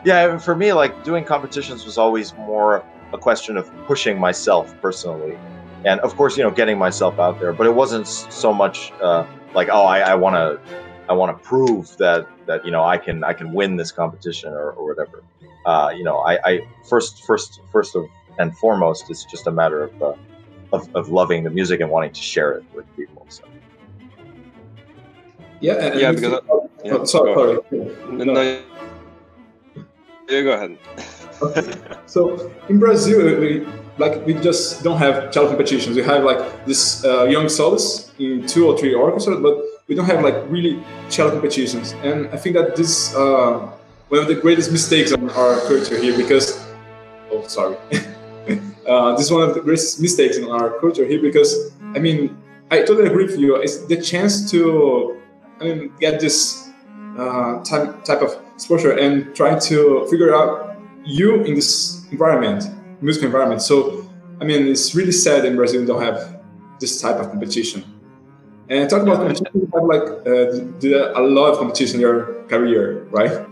Yeah, 0.05 0.37
for 0.37 0.55
me, 0.55 0.73
like 0.73 1.03
doing 1.03 1.23
competitions 1.23 1.85
was 1.85 1.97
always 1.97 2.33
more 2.33 2.83
a 3.13 3.17
question 3.17 3.57
of 3.57 3.71
pushing 3.85 4.19
myself 4.19 4.73
personally, 4.81 5.37
and 5.85 5.99
of 6.01 6.15
course, 6.15 6.37
you 6.37 6.43
know, 6.43 6.51
getting 6.51 6.77
myself 6.77 7.19
out 7.19 7.39
there. 7.39 7.53
But 7.53 7.67
it 7.67 7.75
wasn't 7.75 8.07
so 8.07 8.53
much 8.53 8.91
uh, 9.01 9.25
like, 9.53 9.69
oh, 9.69 9.85
I 9.85 10.15
want 10.15 10.35
to, 10.35 10.59
I 11.09 11.13
want 11.13 11.37
to 11.37 11.47
prove 11.47 11.95
that 11.97 12.27
that 12.45 12.65
you 12.65 12.71
know 12.71 12.83
I 12.83 12.97
can 12.97 13.23
I 13.23 13.33
can 13.33 13.53
win 13.53 13.75
this 13.77 13.91
competition 13.91 14.53
or, 14.53 14.71
or 14.71 14.87
whatever. 14.87 15.23
Uh, 15.65 15.93
you 15.95 16.03
know, 16.03 16.17
I, 16.19 16.39
I 16.43 16.67
first 16.89 17.23
first 17.23 17.61
first 17.71 17.95
of 17.95 18.05
and 18.39 18.57
foremost, 18.57 19.09
it's 19.09 19.25
just 19.25 19.47
a 19.47 19.51
matter 19.51 19.83
of, 19.83 20.01
uh, 20.01 20.13
of 20.71 20.95
of 20.95 21.09
loving 21.09 21.43
the 21.43 21.49
music 21.49 21.81
and 21.81 21.89
wanting 21.89 22.11
to 22.11 22.21
share 22.21 22.53
it 22.53 22.63
with 22.73 22.85
people. 22.95 23.25
So. 23.29 23.43
Yeah, 25.59 25.93
yeah, 25.95 26.11
because. 26.11 26.41
Oh, 26.49 26.69
yeah, 26.83 27.03
sorry, 27.05 27.33
sorry. 27.33 27.59
No, 28.11 28.23
no. 28.25 28.61
Yeah, 30.29 30.41
go 30.41 30.51
ahead. 30.53 30.77
okay. 31.41 31.73
So 32.05 32.51
in 32.69 32.79
Brazil, 32.79 33.39
we, 33.39 33.65
like 33.97 34.23
we 34.25 34.35
just 34.35 34.83
don't 34.83 34.99
have 34.99 35.31
cello 35.31 35.47
competitions. 35.47 35.95
We 35.95 36.03
have 36.03 36.23
like 36.23 36.65
this 36.65 37.03
uh, 37.03 37.23
young 37.23 37.49
soloists 37.49 38.11
in 38.19 38.45
two 38.45 38.67
or 38.67 38.77
three 38.77 38.93
orchestras, 38.93 39.39
but 39.41 39.57
we 39.93 39.97
don't 39.97 40.07
have 40.07 40.23
like 40.23 40.33
really 40.49 40.81
cello 41.07 41.29
competitions. 41.29 41.91
And 42.01 42.27
I 42.29 42.37
think 42.37 42.55
that 42.55 42.75
this 42.75 43.13
uh, 43.13 43.69
one 44.09 44.19
of 44.19 44.27
the 44.27 44.33
greatest 44.33 44.71
mistakes 44.71 45.13
on 45.13 45.29
our 45.29 45.59
culture 45.69 45.97
here 46.01 46.17
because 46.17 46.65
oh 47.31 47.45
sorry, 47.47 47.77
uh, 48.87 49.11
this 49.15 49.27
is 49.27 49.31
one 49.31 49.43
of 49.43 49.53
the 49.53 49.61
greatest 49.61 50.01
mistakes 50.01 50.37
in 50.37 50.49
our 50.49 50.79
culture 50.79 51.05
here 51.05 51.21
because 51.21 51.71
I 51.93 51.99
mean 51.99 52.35
I 52.71 52.79
totally 52.79 53.05
agree 53.05 53.25
with 53.25 53.37
you. 53.37 53.55
It's 53.57 53.85
the 53.85 54.01
chance 54.01 54.49
to 54.49 55.21
I 55.61 55.65
mean 55.65 55.93
get 55.99 56.19
this 56.19 56.69
uh, 57.19 57.63
type 57.63 58.03
type 58.03 58.23
of 58.23 58.35
exposure 58.55 58.97
and 58.97 59.35
try 59.35 59.59
to 59.59 60.07
figure 60.09 60.33
out 60.33 60.75
you 61.05 61.43
in 61.43 61.53
this 61.53 62.07
environment, 62.09 62.65
music 62.99 63.21
environment. 63.21 63.61
So, 63.61 64.09
I 64.41 64.45
mean, 64.45 64.67
it's 64.67 64.95
really 64.95 65.11
sad 65.11 65.45
in 65.45 65.55
Brazil 65.55 65.81
we 65.81 65.85
don't 65.85 66.01
have 66.01 66.41
this 66.79 66.99
type 66.99 67.17
of 67.17 67.29
competition. 67.29 67.92
And 68.73 68.89
talk 68.89 69.03
about 69.03 69.17
competition, 69.17 69.45
you 69.53 69.69
have 69.71 69.83
like 69.83 70.01
uh, 70.25 70.45
did 70.79 70.93
a 70.93 71.21
lot 71.21 71.51
of 71.51 71.59
competition 71.59 71.97
in 71.97 72.01
your 72.01 72.43
career, 72.45 73.03
right? 73.11 73.45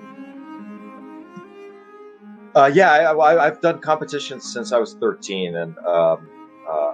Uh, 2.55 2.71
yeah, 2.73 3.13
I, 3.19 3.45
have 3.45 3.62
done 3.62 3.79
competitions 3.79 4.51
since 4.51 4.71
I 4.71 4.79
was 4.79 4.95
13, 4.95 5.55
and 5.55 5.77
um, 5.79 6.27
uh, 6.67 6.93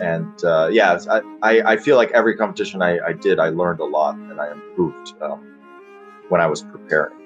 and 0.00 0.44
uh, 0.44 0.68
yeah, 0.72 0.98
I, 1.40 1.62
I 1.72 1.76
feel 1.76 1.96
like 1.96 2.10
every 2.10 2.36
competition 2.36 2.82
I, 2.82 2.98
I 2.98 3.12
did, 3.12 3.38
I 3.38 3.50
learned 3.50 3.78
a 3.78 3.84
lot 3.84 4.16
and 4.16 4.40
I 4.40 4.50
improved 4.50 5.14
um, 5.22 5.56
when 6.28 6.40
I 6.40 6.46
was 6.48 6.62
preparing. 6.62 7.16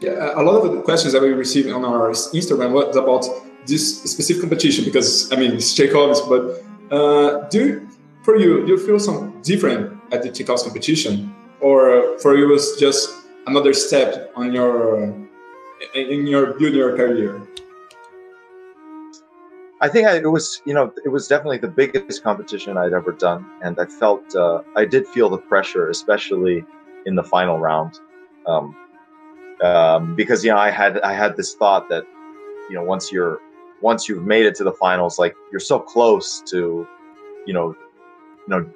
Yeah, 0.00 0.32
a 0.34 0.42
lot 0.42 0.64
of 0.64 0.72
the 0.72 0.80
questions 0.80 1.12
that 1.12 1.20
we 1.20 1.28
received 1.34 1.70
on 1.70 1.84
our 1.84 2.08
Instagram 2.10 2.72
was 2.72 2.96
about 2.96 3.26
this 3.66 4.02
specific 4.10 4.40
competition 4.40 4.86
because 4.86 5.30
I 5.32 5.36
mean 5.36 5.52
it's 5.52 5.74
Tchaikovsky, 5.74 6.28
but 6.28 6.94
uh, 6.94 7.46
do 7.48 7.85
for 8.26 8.36
you 8.36 8.66
you 8.66 8.76
feel 8.76 8.98
some 8.98 9.40
different 9.42 9.82
at 10.12 10.20
the 10.22 10.30
Tchaikovsky 10.30 10.68
competition, 10.68 11.32
or 11.60 12.18
for 12.18 12.36
you 12.36 12.48
was 12.48 12.76
just 12.76 13.08
another 13.46 13.72
step 13.72 14.32
on 14.34 14.52
your 14.52 15.14
in 15.94 16.26
your 16.26 16.60
your 16.60 16.96
career? 16.96 17.40
I 19.80 19.88
think 19.88 20.08
I, 20.08 20.16
it 20.16 20.32
was, 20.38 20.62
you 20.64 20.72
know, 20.72 20.90
it 21.04 21.10
was 21.10 21.28
definitely 21.28 21.58
the 21.58 21.68
biggest 21.68 22.24
competition 22.24 22.78
I'd 22.78 22.94
ever 22.94 23.12
done, 23.12 23.44
and 23.62 23.78
I 23.78 23.84
felt, 23.84 24.34
uh, 24.34 24.62
I 24.74 24.86
did 24.86 25.06
feel 25.06 25.28
the 25.28 25.42
pressure, 25.52 25.90
especially 25.90 26.64
in 27.04 27.14
the 27.14 27.22
final 27.22 27.58
round. 27.58 28.00
Um, 28.46 28.74
um, 29.62 30.16
because 30.16 30.44
you 30.44 30.50
know 30.50 30.58
I 30.68 30.70
had 30.70 30.98
I 31.00 31.12
had 31.12 31.36
this 31.36 31.54
thought 31.54 31.88
that 31.90 32.04
you 32.68 32.74
know 32.76 32.82
once 32.82 33.12
you're 33.12 33.38
once 33.80 34.08
you've 34.08 34.26
made 34.34 34.46
it 34.46 34.54
to 34.56 34.64
the 34.64 34.72
finals, 34.72 35.18
like 35.18 35.34
you're 35.52 35.66
so 35.72 35.78
close 35.78 36.42
to 36.52 36.86
you 37.46 37.54
know 37.54 37.76
know 38.48 38.70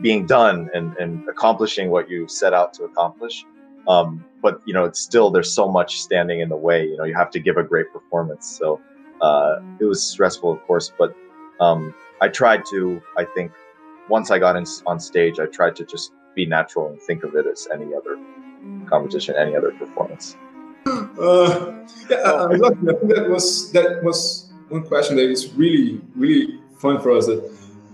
being 0.00 0.26
done 0.26 0.70
and, 0.74 0.96
and 0.96 1.28
accomplishing 1.28 1.90
what 1.90 2.08
you 2.08 2.26
set 2.26 2.54
out 2.54 2.72
to 2.74 2.84
accomplish. 2.84 3.44
Um, 3.86 4.24
but 4.42 4.60
you 4.64 4.74
know 4.74 4.84
it's 4.84 5.00
still 5.00 5.30
there's 5.30 5.52
so 5.52 5.68
much 5.68 6.00
standing 6.00 6.40
in 6.40 6.48
the 6.48 6.56
way. 6.56 6.84
You 6.86 6.96
know 6.96 7.04
you 7.04 7.14
have 7.14 7.30
to 7.32 7.40
give 7.40 7.56
a 7.56 7.62
great 7.62 7.92
performance. 7.92 8.46
So 8.46 8.80
uh, 9.20 9.56
it 9.80 9.84
was 9.84 10.02
stressful, 10.02 10.52
of 10.52 10.62
course, 10.66 10.92
but 10.98 11.14
um, 11.60 11.94
I 12.20 12.28
tried 12.28 12.64
to. 12.70 13.00
I 13.16 13.24
think 13.24 13.52
once 14.08 14.30
I 14.30 14.38
got 14.38 14.56
in, 14.56 14.64
on 14.86 15.00
stage, 15.00 15.38
I 15.38 15.46
tried 15.46 15.76
to 15.76 15.84
just 15.84 16.12
be 16.34 16.46
natural 16.46 16.88
and 16.88 17.00
think 17.02 17.24
of 17.24 17.34
it 17.34 17.46
as 17.46 17.68
any 17.72 17.94
other 17.94 18.18
competition, 18.86 19.34
any 19.36 19.56
other 19.56 19.72
performance. 19.72 20.36
Uh, 20.86 21.74
yeah, 22.08 22.16
I, 22.16 22.30
I, 22.30 22.54
I 22.54 22.58
think 22.58 23.14
that 23.14 23.28
was 23.28 23.72
that 23.72 24.02
was 24.02 24.50
one 24.68 24.84
question 24.84 25.16
that 25.16 25.28
is 25.30 25.52
really 25.54 26.00
really 26.14 26.60
fun 26.78 27.00
for 27.00 27.10
us. 27.16 27.26
That 27.26 27.42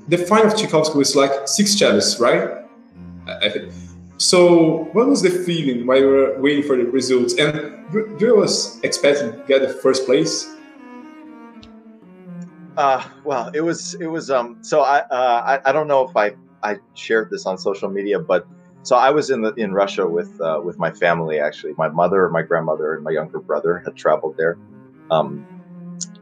the 0.08 0.18
final 0.18 0.46
of 0.46 0.56
Tchaikovsky 0.56 0.98
was 0.98 1.16
like 1.16 1.48
six 1.48 1.78
cellos, 1.78 2.20
right? 2.20 2.50
I 3.26 3.48
think. 3.48 3.72
So, 4.18 4.84
what 4.92 5.08
was 5.08 5.22
the 5.22 5.30
feeling 5.30 5.86
while 5.86 5.98
you 5.98 6.08
were 6.08 6.40
waiting 6.40 6.62
for 6.62 6.76
the 6.76 6.84
results? 6.84 7.34
And 7.34 7.72
do 7.92 8.16
you 8.20 8.36
was 8.36 8.80
expecting 8.82 9.32
to 9.32 9.44
get 9.46 9.62
the 9.62 9.68
first 9.68 10.06
place? 10.06 10.48
Uh, 12.76 13.04
well, 13.24 13.50
it 13.54 13.60
was 13.60 13.94
it 13.94 14.06
was 14.06 14.30
um. 14.30 14.58
So 14.62 14.82
I 14.82 15.00
uh 15.00 15.60
I, 15.64 15.70
I 15.70 15.72
don't 15.72 15.88
know 15.88 16.08
if 16.08 16.16
I 16.16 16.34
I 16.62 16.78
shared 16.94 17.30
this 17.30 17.46
on 17.46 17.58
social 17.58 17.88
media, 17.88 18.18
but 18.18 18.46
so 18.82 18.96
I 18.96 19.10
was 19.10 19.30
in 19.30 19.42
the 19.42 19.52
in 19.54 19.72
Russia 19.72 20.06
with 20.06 20.40
uh, 20.40 20.60
with 20.64 20.78
my 20.78 20.90
family 20.90 21.40
actually. 21.40 21.74
My 21.76 21.88
mother, 21.88 22.28
my 22.28 22.42
grandmother, 22.42 22.94
and 22.94 23.02
my 23.04 23.10
younger 23.10 23.40
brother 23.40 23.82
had 23.84 23.96
traveled 23.96 24.36
there 24.36 24.58
um, 25.10 25.46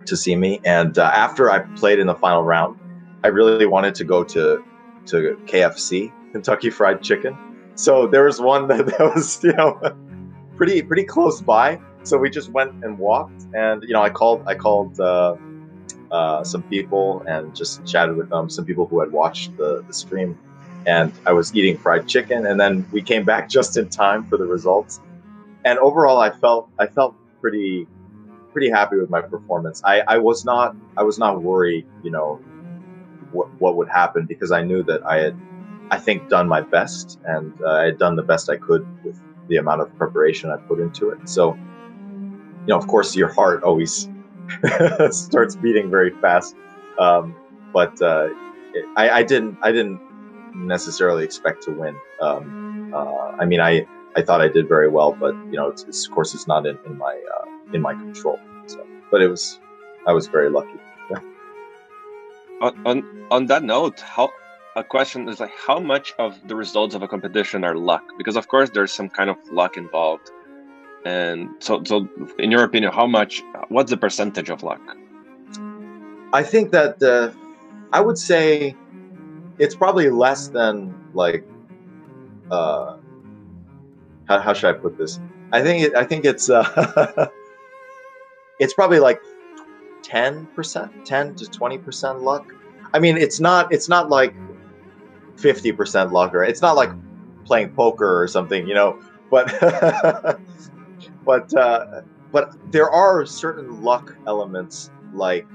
to 0.07 0.17
see 0.17 0.37
me. 0.37 0.61
And 0.65 0.99
uh, 0.99 1.11
after 1.15 1.51
I 1.51 1.61
played 1.61 1.99
in 1.99 2.07
the 2.07 2.15
final 2.15 2.43
round, 2.43 2.77
I 3.25 3.29
really 3.29 3.67
wanted 3.67 3.95
to 3.97 4.05
go 4.05 4.25
to 4.25 4.65
to 5.07 5.39
KFC, 5.47 6.13
Kentucky 6.33 6.71
Fried 6.71 7.03
Chicken. 7.03 7.37
So 7.75 8.07
there 8.07 8.25
was 8.25 8.41
one 8.41 8.69
that, 8.69 8.87
that 8.87 9.15
was 9.15 9.43
you 9.43 9.53
know 9.53 9.81
pretty 10.57 10.83
pretty 10.83 11.05
close 11.05 11.41
by. 11.41 11.81
So 12.05 12.19
we 12.19 12.31
just 12.31 12.51
went 12.51 12.85
and 12.85 12.99
walked, 12.99 13.47
and 13.55 13.83
you 13.85 13.93
know 13.93 14.03
I 14.03 14.11
called 14.11 14.43
I 14.47 14.55
called. 14.55 14.99
Uh, 15.01 15.37
uh, 16.13 16.45
some 16.45 16.63
people 16.65 17.25
and 17.27 17.57
just 17.57 17.85
chatted 17.87 18.17
with 18.17 18.29
them. 18.29 18.51
Some 18.51 18.67
people 18.67 18.87
who 18.87 19.01
had 19.01 19.11
watched 19.11 19.57
the, 19.57 19.83
the 19.87 19.95
stream, 19.95 20.39
and 20.87 21.11
I 21.27 21.33
was 21.33 21.55
eating 21.57 21.79
fried 21.79 22.07
chicken. 22.07 22.47
And 22.47 22.61
then 22.61 22.87
we 22.93 23.03
came 23.03 23.25
back 23.25 23.49
just 23.59 23.77
in 23.77 23.89
time 23.89 24.27
for 24.29 24.37
the 24.37 24.45
results. 24.45 25.01
And 25.65 25.79
overall, 25.79 26.19
I 26.19 26.31
felt 26.31 26.69
I 26.79 26.87
felt 26.87 27.17
pretty 27.41 27.89
pretty 28.53 28.69
happy 28.69 28.99
with 28.99 29.09
my 29.09 29.23
performance. 29.23 29.83
I, 29.85 30.03
I 30.07 30.19
was 30.19 30.45
not 30.45 30.77
I 30.97 31.03
was 31.03 31.19
not 31.19 31.43
worried, 31.43 31.87
you 32.03 32.11
know, 32.11 32.41
what 33.33 33.49
what 33.61 33.77
would 33.77 33.89
happen 33.89 34.27
because 34.27 34.53
I 34.53 34.63
knew 34.63 34.83
that 34.85 35.05
I 35.05 35.19
had 35.19 35.37
I 35.91 35.99
think 35.99 36.29
done 36.29 36.49
my 36.49 36.61
best 36.61 37.19
and 37.25 37.53
uh, 37.63 37.71
I 37.71 37.85
had 37.85 37.99
done 37.99 38.17
the 38.17 38.23
best 38.23 38.49
I 38.49 38.57
could 38.57 38.87
with 39.05 39.21
the 39.49 39.57
amount 39.57 39.83
of 39.83 39.95
preparation 39.97 40.51
I 40.51 40.57
put 40.57 40.81
into 40.81 41.11
it. 41.11 41.29
So, 41.29 41.55
you 41.55 42.69
know, 42.69 42.79
of 42.79 42.87
course, 42.87 43.15
your 43.15 43.29
heart 43.29 43.63
always 43.63 44.09
starts 45.11 45.57
beating 45.57 45.91
very 45.91 46.11
fast. 46.11 46.57
Um, 46.99 47.35
but 47.73 48.01
uh, 48.01 48.29
it, 48.75 48.85
I, 48.97 49.11
I 49.11 49.23
didn't 49.23 49.59
I 49.63 49.73
didn't 49.73 50.01
necessarily 50.55 51.25
expect 51.25 51.63
to 51.65 51.73
win. 51.73 51.97
Um, 52.21 52.93
uh, 52.95 53.37
I 53.39 53.45
mean, 53.45 53.61
I, 53.61 53.87
I 54.17 54.23
thought 54.23 54.41
I 54.41 54.49
did 54.49 54.69
very 54.69 54.89
well, 54.89 55.13
but 55.13 55.35
you 55.47 55.53
know, 55.53 55.69
it's, 55.69 55.85
it's, 55.85 56.07
of 56.07 56.13
course, 56.15 56.35
it's 56.35 56.47
not 56.47 56.67
in, 56.67 56.79
in 56.87 56.99
my 56.99 57.21
uh, 57.37 57.75
in 57.75 57.81
my 57.81 57.95
control. 57.95 58.39
So, 58.67 58.87
but 59.11 59.23
it 59.23 59.29
was, 59.29 59.59
I 60.07 60.13
was 60.13 60.27
very 60.27 60.51
lucky. 60.51 60.79
On, 62.63 63.27
on 63.31 63.47
that 63.47 63.63
note, 63.63 64.01
how 64.01 64.31
a 64.77 64.85
question 64.85 65.29
is 65.29 65.41
like, 65.41 65.53
how 65.67 65.79
much 65.79 66.15
of 66.19 66.37
the 66.49 66.55
results 66.55 66.95
of 66.95 67.03
a 67.03 67.09
competition 67.09 67.65
are 67.65 67.75
luck? 67.75 68.05
Because 68.17 68.37
of 68.37 68.49
course, 68.49 68.71
there's 68.71 68.93
some 68.93 69.09
kind 69.09 69.29
of 69.31 69.37
luck 69.51 69.77
involved. 69.77 70.31
And 71.05 71.51
so, 71.59 71.83
so 71.85 72.09
in 72.39 72.51
your 72.51 72.63
opinion, 72.63 72.93
how 72.93 73.07
much? 73.07 73.43
What's 73.69 73.91
the 73.91 73.97
percentage 73.97 74.51
of 74.51 74.63
luck? 74.63 74.81
I 76.33 76.43
think 76.43 76.71
that 76.71 77.03
uh, 77.03 77.33
I 77.93 78.01
would 78.01 78.17
say 78.17 78.77
it's 79.59 79.75
probably 79.75 80.11
less 80.11 80.49
than 80.49 80.95
like 81.15 81.45
uh 82.51 82.97
how, 84.29 84.41
how 84.41 84.53
should 84.53 84.75
i 84.75 84.79
put 84.79 84.97
this 84.99 85.21
i 85.53 85.63
think 85.63 85.85
it, 85.85 85.95
i 85.95 86.05
think 86.05 86.25
it's 86.25 86.49
uh 86.51 87.29
it's 88.59 88.75
probably 88.75 88.99
like 88.99 89.21
10% 90.03 91.05
10 91.05 91.35
to 91.37 91.45
20% 91.45 92.23
luck? 92.23 92.53
I 92.95 92.99
mean 92.99 93.17
it's 93.17 93.41
not 93.41 93.73
it's 93.73 93.89
not 93.89 94.11
like 94.11 94.35
50% 95.37 96.13
luck 96.13 96.35
or 96.35 96.45
it's 96.45 96.63
not 96.63 96.77
like 96.77 96.91
playing 97.45 97.71
poker 97.71 98.23
or 98.23 98.29
something 98.29 98.67
you 98.67 98.75
know? 98.75 98.99
But 99.31 99.53
but 101.25 101.55
uh 101.57 102.03
but 102.31 102.55
there 102.71 102.91
are 102.91 103.27
certain 103.27 103.83
luck 103.83 104.15
elements 104.27 104.91
like 105.13 105.47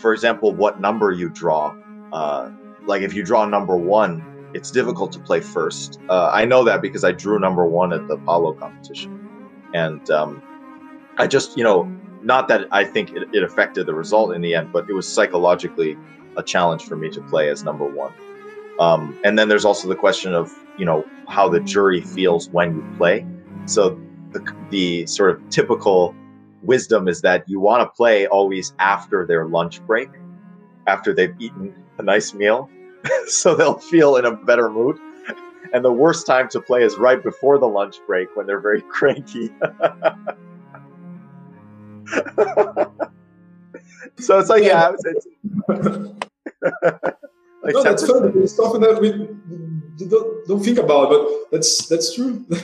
for 0.00 0.12
example 0.12 0.52
what 0.52 0.80
number 0.80 1.12
you 1.12 1.28
draw. 1.28 1.74
Uh 2.12 2.50
like 2.86 3.02
if 3.02 3.14
you 3.14 3.24
draw 3.24 3.44
number 3.46 3.76
one, 3.76 4.50
it's 4.54 4.70
difficult 4.70 5.12
to 5.12 5.18
play 5.18 5.40
first. 5.40 6.00
Uh, 6.08 6.30
I 6.32 6.44
know 6.44 6.64
that 6.64 6.82
because 6.82 7.04
I 7.04 7.12
drew 7.12 7.38
number 7.38 7.64
one 7.64 7.92
at 7.92 8.06
the 8.08 8.14
Apollo 8.14 8.54
competition, 8.54 9.18
and 9.74 10.08
um, 10.10 10.42
I 11.18 11.26
just 11.26 11.56
you 11.56 11.64
know 11.64 11.90
not 12.22 12.48
that 12.48 12.66
I 12.70 12.84
think 12.84 13.12
it, 13.12 13.28
it 13.32 13.42
affected 13.42 13.86
the 13.86 13.94
result 13.94 14.34
in 14.34 14.40
the 14.42 14.54
end, 14.54 14.72
but 14.72 14.88
it 14.88 14.92
was 14.92 15.06
psychologically 15.06 15.96
a 16.36 16.42
challenge 16.42 16.84
for 16.84 16.96
me 16.96 17.10
to 17.10 17.20
play 17.22 17.50
as 17.50 17.64
number 17.64 17.84
one. 17.84 18.12
Um, 18.78 19.18
and 19.24 19.38
then 19.38 19.48
there's 19.48 19.64
also 19.64 19.88
the 19.88 19.96
question 19.96 20.34
of 20.34 20.52
you 20.78 20.84
know 20.84 21.06
how 21.28 21.48
the 21.48 21.60
jury 21.60 22.00
feels 22.00 22.48
when 22.50 22.76
you 22.76 22.96
play. 22.96 23.26
So 23.66 24.00
the, 24.32 24.54
the 24.70 25.06
sort 25.06 25.30
of 25.30 25.48
typical 25.50 26.14
wisdom 26.62 27.08
is 27.08 27.20
that 27.22 27.48
you 27.48 27.60
want 27.60 27.82
to 27.82 27.96
play 27.96 28.26
always 28.26 28.74
after 28.78 29.26
their 29.26 29.46
lunch 29.46 29.84
break, 29.86 30.08
after 30.86 31.12
they've 31.12 31.34
eaten 31.38 31.74
a 31.98 32.02
nice 32.02 32.32
meal, 32.34 32.70
so 33.26 33.54
they'll 33.54 33.78
feel 33.78 34.16
in 34.16 34.24
a 34.24 34.32
better 34.32 34.70
mood. 34.70 34.98
And 35.72 35.84
the 35.84 35.92
worst 35.92 36.26
time 36.26 36.48
to 36.50 36.60
play 36.60 36.82
is 36.82 36.96
right 36.96 37.22
before 37.22 37.58
the 37.58 37.66
lunch 37.66 37.96
break 38.06 38.28
when 38.36 38.46
they're 38.46 38.60
very 38.60 38.82
cranky. 38.90 39.50
so 44.18 44.38
it's 44.38 44.48
like, 44.48 44.64
yeah, 44.64 44.92
it's, 44.92 45.26
like 47.62 47.74
no, 47.74 47.82
that's 47.82 48.06
funny. 48.06 48.32
It's 48.40 48.56
something 48.56 48.80
that 48.80 49.00
we 49.00 49.10
don't, 50.06 50.46
don't 50.46 50.64
think 50.64 50.78
about, 50.78 51.10
but 51.10 51.28
that's 51.50 51.86
that's 51.88 52.14
true. 52.14 52.44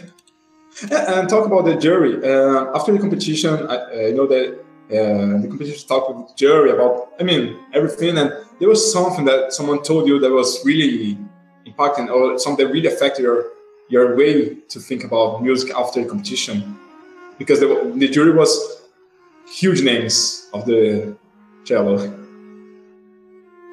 and 0.90 1.29
talk 1.29 1.46
about 1.46 1.64
the 1.64 1.77
jury. 1.77 2.16
Uh, 2.16 2.74
after 2.74 2.92
the 2.92 2.98
competition, 2.98 3.66
I, 3.66 4.09
I 4.09 4.11
know 4.12 4.27
that 4.27 4.59
uh, 4.90 5.42
the 5.42 5.48
competition 5.48 5.88
talked 5.88 6.14
with 6.14 6.29
the 6.29 6.35
jury 6.35 6.70
about, 6.70 7.12
I 7.20 7.22
mean, 7.22 7.59
everything, 7.74 8.16
and 8.18 8.33
there 8.59 8.68
was 8.68 8.92
something 8.92 9.24
that 9.27 9.53
someone 9.53 9.83
told 9.83 10.09
you 10.09 10.18
that 10.20 10.31
was 10.31 10.64
really 10.64 11.18
impacting, 11.66 12.11
or 12.11 12.38
something 12.38 12.66
that 12.66 12.72
really 12.72 12.88
affected 12.88 13.22
your 13.22 13.53
your 13.90 14.16
way 14.16 14.55
to 14.55 14.79
think 14.79 15.05
about 15.05 15.42
music 15.42 15.74
after 15.74 16.03
the 16.03 16.09
competition, 16.09 16.79
because 17.38 17.61
the, 17.61 17.92
the 17.96 18.09
jury 18.09 18.33
was 18.33 18.78
huge 19.51 19.83
names 19.83 20.49
of 20.53 20.67
the 20.67 21.17
cello. 21.65 21.97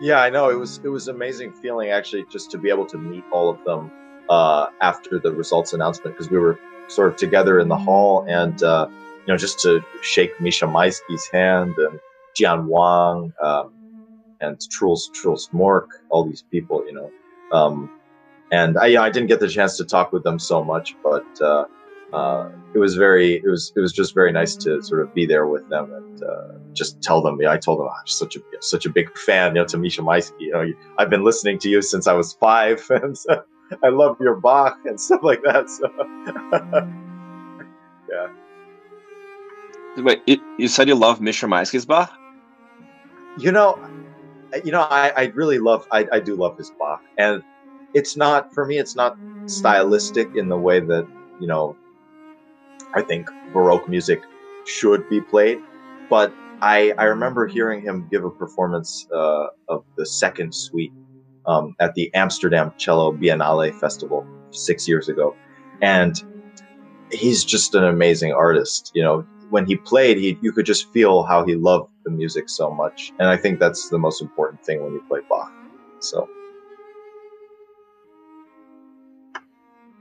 Yeah, 0.02 0.22
I 0.22 0.30
know 0.30 0.50
it 0.50 0.60
was 0.60 0.80
it 0.84 0.90
was 0.90 1.08
amazing 1.08 1.54
feeling 1.54 1.90
actually 1.90 2.26
just 2.30 2.52
to 2.52 2.58
be 2.58 2.70
able 2.70 2.86
to 2.88 2.98
meet 2.98 3.24
all 3.32 3.50
of 3.50 3.64
them 3.64 3.92
uh, 4.30 4.68
after 4.82 5.20
the 5.20 5.32
results 5.32 5.74
announcement 5.74 6.16
because 6.16 6.30
we 6.30 6.38
were 6.38 6.60
sort 6.88 7.10
of 7.10 7.16
together 7.16 7.60
in 7.60 7.68
the 7.70 7.78
hall 7.78 8.26
and 8.28 8.62
uh, 8.62 8.88
you 8.90 9.28
know 9.28 9.38
just 9.38 9.60
to 9.62 9.82
shake 10.02 10.40
Misha 10.42 10.66
Maisky's 10.66 11.28
hand 11.28 11.76
and 11.78 12.00
Jian 12.36 12.68
Wang 12.68 13.34
um, 13.42 13.74
and 14.42 14.60
Truls 14.70 15.10
Truls 15.14 15.50
Mork, 15.54 15.88
all 16.10 16.26
these 16.26 16.44
people, 16.52 16.86
you 16.86 16.94
know. 16.94 17.12
Um, 17.52 17.90
and 18.52 18.78
I, 18.78 18.94
know, 18.94 19.02
I 19.02 19.10
didn't 19.10 19.28
get 19.28 19.40
the 19.40 19.48
chance 19.48 19.78
to 19.78 19.86
talk 19.86 20.12
with 20.12 20.24
them 20.24 20.40
so 20.40 20.64
much, 20.64 20.96
but 21.04 21.26
uh, 21.42 21.66
uh, 22.16 22.50
it 22.74 22.80
was 22.80 22.96
very 22.96 23.36
it 23.36 23.46
was 23.46 23.74
it 23.76 23.82
was 23.82 23.92
just 23.92 24.14
very 24.14 24.32
nice 24.32 24.56
to 24.56 24.82
sort 24.82 25.02
of 25.02 25.14
be 25.14 25.26
there 25.26 25.48
with 25.48 25.68
them 25.70 25.92
and 25.94 26.24
uh, 26.24 26.54
just 26.74 27.02
tell 27.02 27.22
them. 27.22 27.38
Yeah, 27.42 27.52
I 27.52 27.58
told 27.58 27.80
them 27.80 27.88
oh, 27.88 27.94
I'm 28.00 28.08
such 28.08 28.38
a 28.38 28.40
such 28.62 28.86
a 28.86 28.90
big 28.90 29.16
fan, 29.18 29.56
you 29.56 29.62
know, 29.62 29.68
to 29.68 29.78
Misha 29.78 30.02
Maisky. 30.02 30.34
You 30.40 30.52
know, 30.54 30.66
I've 30.98 31.10
been 31.10 31.26
listening 31.26 31.60
to 31.60 31.70
you 31.70 31.82
since 31.82 32.08
I 32.08 32.14
was 32.14 32.34
five, 32.34 32.86
and 32.90 33.18
I 33.84 33.90
love 33.90 34.16
your 34.22 34.36
Bach 34.36 34.78
and 34.86 35.00
stuff 35.00 35.24
like 35.24 35.42
that. 35.44 35.70
So, 35.70 35.90
yeah. 38.12 38.28
Wait, 40.04 40.22
you, 40.26 40.38
you 40.58 40.68
said 40.70 40.88
you 40.88 40.96
love 40.96 41.20
Misha 41.20 41.48
Maisky's 41.48 41.86
Bach? 41.86 42.14
You 43.38 43.52
know, 43.52 43.78
you 44.64 44.72
know, 44.72 44.82
I, 44.82 45.12
I 45.18 45.26
really 45.36 45.60
love 45.60 45.86
I, 45.92 46.08
I 46.14 46.20
do 46.22 46.38
love 46.38 46.58
his 46.58 46.72
Bach, 46.80 47.02
and 47.18 47.44
it's 47.94 48.16
not 48.16 48.54
for 48.54 48.66
me. 48.66 48.78
It's 48.78 48.96
not 48.96 49.18
stylistic 49.48 50.30
in 50.36 50.48
the 50.48 50.58
way 50.58 50.80
that 50.80 51.06
you 51.42 51.48
know 51.48 51.76
I 52.94 53.02
think 53.02 53.30
Baroque 53.54 53.90
music 53.90 54.22
should 54.66 55.08
be 55.10 55.22
played. 55.22 55.60
But 56.10 56.34
I, 56.62 56.94
I 56.98 57.06
remember 57.06 57.48
hearing 57.48 57.82
him 57.82 58.08
give 58.12 58.24
a 58.24 58.30
performance 58.30 59.08
uh, 59.14 59.48
of 59.70 59.84
the 59.98 60.06
second 60.06 60.54
suite 60.54 60.94
um, 61.46 61.76
at 61.80 61.94
the 61.96 62.14
Amsterdam 62.14 62.74
Cello 62.78 63.12
Biennale 63.12 63.78
Festival 63.80 64.26
six 64.52 64.88
years 64.88 65.10
ago. 65.10 65.36
And 65.82 66.16
he's 67.12 67.44
just 67.44 67.76
an 67.76 67.84
amazing 67.84 68.32
artist. 68.32 68.92
You 68.94 69.04
know, 69.04 69.26
when 69.50 69.66
he 69.66 69.76
played, 69.76 70.18
he, 70.18 70.38
you 70.42 70.52
could 70.52 70.66
just 70.66 70.92
feel 70.92 71.24
how 71.24 71.46
he 71.46 71.56
loved 71.56 71.90
the 72.04 72.12
music 72.12 72.50
so 72.50 72.72
much. 72.72 73.12
And 73.20 73.28
I 73.28 73.38
think 73.38 73.60
that's 73.60 73.90
the 73.90 73.98
most 73.98 74.22
important 74.22 74.64
thing 74.64 74.84
when 74.84 74.94
you 74.94 75.04
play 75.08 75.22
Bach. 75.30 75.52
So. 76.00 76.30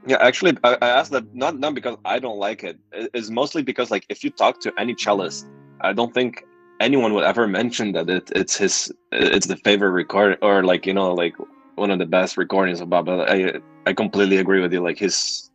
Yeah, 0.06 0.18
actually, 0.20 0.56
I, 0.62 0.76
asked 0.82 1.12
that 1.12 1.34
not 1.34 1.58
not 1.58 1.74
because 1.74 1.96
I 2.04 2.18
don't 2.18 2.38
like 2.38 2.62
it. 2.62 2.78
It's 2.92 3.30
mostly 3.30 3.62
because 3.62 3.90
like 3.90 4.04
if 4.08 4.22
you 4.22 4.30
talk 4.30 4.60
to 4.60 4.72
any 4.78 4.94
cellist, 4.94 5.46
I 5.80 5.92
don't 5.94 6.12
think 6.12 6.44
anyone 6.80 7.14
would 7.14 7.24
ever 7.24 7.46
mention 7.46 7.92
that 7.92 8.10
it, 8.10 8.30
it's 8.34 8.56
his 8.56 8.92
it's 9.12 9.46
the 9.46 9.56
favorite 9.56 9.90
record 9.90 10.38
or 10.42 10.62
like 10.62 10.84
you 10.86 10.92
know 10.92 11.14
like 11.14 11.34
one 11.76 11.90
of 11.90 11.98
the 11.98 12.06
best 12.06 12.36
recordings 12.36 12.80
of 12.80 12.90
Bob. 12.90 13.08
I 13.08 13.54
I 13.86 13.94
completely 13.94 14.36
agree 14.36 14.60
with 14.60 14.72
you. 14.72 14.82
Like 14.82 14.98
his 14.98 15.50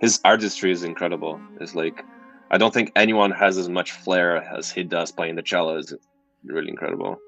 his 0.00 0.20
artistry 0.24 0.70
is 0.70 0.82
incredible. 0.82 1.40
It's 1.60 1.74
like 1.74 2.04
I 2.50 2.58
don't 2.58 2.74
think 2.74 2.92
anyone 2.94 3.30
has 3.30 3.56
as 3.56 3.70
much 3.70 3.92
flair 3.92 4.36
as 4.36 4.70
he 4.70 4.82
does 4.84 5.12
playing 5.12 5.36
the 5.36 5.42
cello. 5.42 5.78
Is 5.78 5.94
really 6.44 6.68
incredible. 6.68 7.18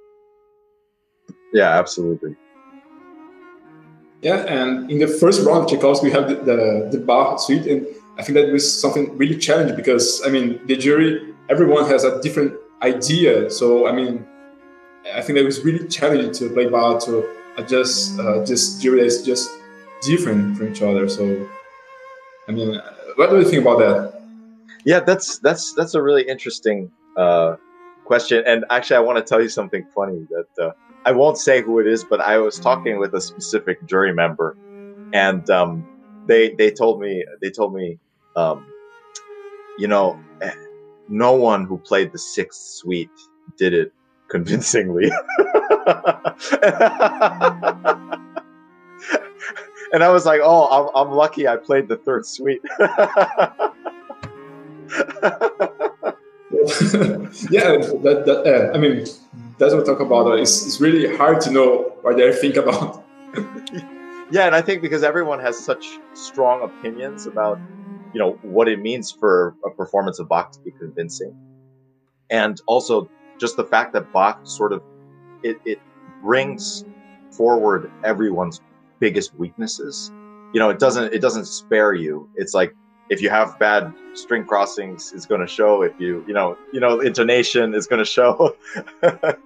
Yeah, 1.55 1.79
absolutely. 1.79 2.37
Yeah, 4.23 4.45
and 4.45 4.91
in 4.91 4.99
the 4.99 5.07
first 5.07 5.45
round, 5.47 5.65
of 5.65 5.71
Tchaikovsky, 5.71 6.09
we 6.09 6.13
have 6.13 6.29
the, 6.29 6.35
the, 6.35 6.89
the 6.93 6.99
Bach 6.99 7.41
suite, 7.41 7.67
and 7.67 7.87
I 8.19 8.23
think 8.23 8.37
that 8.37 8.53
was 8.53 8.81
something 8.81 9.17
really 9.17 9.37
challenging 9.37 9.77
because, 9.77 10.21
I 10.27 10.29
mean, 10.29 10.61
the 10.67 10.77
jury, 10.77 11.35
everyone 11.49 11.87
has 11.87 12.05
a 12.05 12.21
different 12.21 12.53
idea. 12.83 13.49
So, 13.51 13.87
I 13.87 13.93
mean, 13.93 14.27
I 15.15 15.23
think 15.23 15.39
that 15.39 15.45
was 15.47 15.65
really 15.65 15.89
challenging 15.89 16.33
to 16.33 16.53
play 16.53 16.67
bar 16.67 17.01
to 17.01 17.27
adjust 17.57 18.19
uh, 18.19 18.41
this 18.45 18.79
jury 18.79 19.01
is 19.07 19.23
just 19.23 19.51
different 20.03 20.59
from 20.59 20.69
each 20.69 20.83
other. 20.83 21.09
So, 21.09 21.49
I 22.47 22.53
mean, 22.53 22.79
what 23.17 23.31
do 23.31 23.39
you 23.39 23.45
think 23.45 23.63
about 23.63 23.79
that? 23.79 24.21
Yeah, 24.85 25.01
that's 25.01 25.39
that's 25.39 25.73
that's 25.75 25.95
a 25.95 26.03
really 26.03 26.23
interesting 26.23 26.91
uh, 27.17 27.57
question, 28.05 28.43
and 28.47 28.65
actually, 28.69 28.97
I 28.97 29.01
want 29.01 29.17
to 29.17 29.25
tell 29.25 29.41
you 29.41 29.49
something 29.49 29.87
funny 29.95 30.27
that. 30.31 30.63
Uh, 30.63 30.73
I 31.05 31.13
won't 31.13 31.39
say 31.39 31.63
who 31.63 31.79
it 31.79 31.87
is, 31.87 32.05
but 32.05 32.21
I 32.21 32.39
was 32.39 32.59
talking 32.59 32.99
with 32.99 33.15
a 33.15 33.21
specific 33.21 33.87
jury 33.87 34.13
member, 34.13 34.57
and 35.13 35.49
um, 35.51 35.87
they 36.27 36.55
they 36.55 36.71
told 36.71 37.01
me 37.01 37.25
they 37.41 37.51
told 37.51 37.75
me, 37.75 37.99
um, 38.37 38.67
you 39.79 39.89
know, 39.89 40.19
no 41.09 41.33
one 41.33 41.65
who 41.65 41.79
played 41.79 42.13
the 42.13 42.19
sixth 42.19 42.61
suite 42.61 43.11
did 43.59 43.75
it 43.75 43.93
convincingly. 44.31 45.11
and 49.93 50.05
I 50.05 50.11
was 50.11 50.25
like, 50.25 50.41
oh, 50.43 50.67
I'm, 50.95 51.09
I'm 51.09 51.13
lucky 51.15 51.49
I 51.49 51.57
played 51.57 51.89
the 51.89 51.97
third 51.97 52.27
suite. 52.27 52.63
yeah, 57.51 57.77
that, 57.77 58.23
that 58.27 58.43
uh, 58.45 58.75
I 58.75 58.79
mean, 58.79 59.07
that's 59.61 59.75
what 59.75 59.87
we 59.87 59.87
talk 59.87 60.01
about. 60.01 60.39
It's, 60.39 60.67
it's 60.67 60.81
really 60.81 61.17
hard 61.17 61.41
to 61.43 61.51
know 61.51 61.95
what 62.01 62.17
they 62.17 62.33
think 62.33 62.57
about. 62.57 63.05
yeah, 64.33 64.47
and 64.47 64.55
I 64.55 64.63
think 64.63 64.81
because 64.81 65.03
everyone 65.03 65.39
has 65.41 65.63
such 65.63 65.87
strong 66.15 66.63
opinions 66.63 67.27
about, 67.27 67.61
you 68.15 68.19
know, 68.19 68.39
what 68.41 68.69
it 68.69 68.81
means 68.81 69.13
for 69.13 69.55
a 69.65 69.71
performance 69.71 70.19
of 70.19 70.29
Bach 70.29 70.51
to 70.53 70.61
be 70.61 70.71
convincing, 70.73 71.37
and 72.31 72.59
also 72.67 73.11
just 73.39 73.57
the 73.57 73.65
fact 73.65 73.93
that 73.93 74.11
Bach 74.13 74.41
sort 74.45 74.73
of 74.73 74.83
it, 75.43 75.61
it 75.67 75.79
brings 76.23 76.85
forward 77.31 77.91
everyone's 78.03 78.63
biggest 78.99 79.35
weaknesses. 79.35 80.11
You 80.55 80.59
know, 80.59 80.71
it 80.71 80.79
doesn't 80.79 81.13
it 81.13 81.21
doesn't 81.21 81.45
spare 81.45 81.93
you. 81.93 82.31
It's 82.35 82.55
like 82.55 82.75
if 83.11 83.21
you 83.21 83.29
have 83.29 83.59
bad 83.59 83.93
string 84.15 84.45
crossings 84.45 85.13
it's 85.15 85.27
going 85.27 85.41
to 85.41 85.47
show 85.47 85.83
if 85.83 85.93
you 85.99 86.25
you 86.27 86.33
know 86.33 86.57
you 86.73 86.81
know 86.81 87.01
intonation 87.01 87.75
is 87.75 87.87
going 87.87 87.99
to 87.99 88.11
show. 88.19 88.57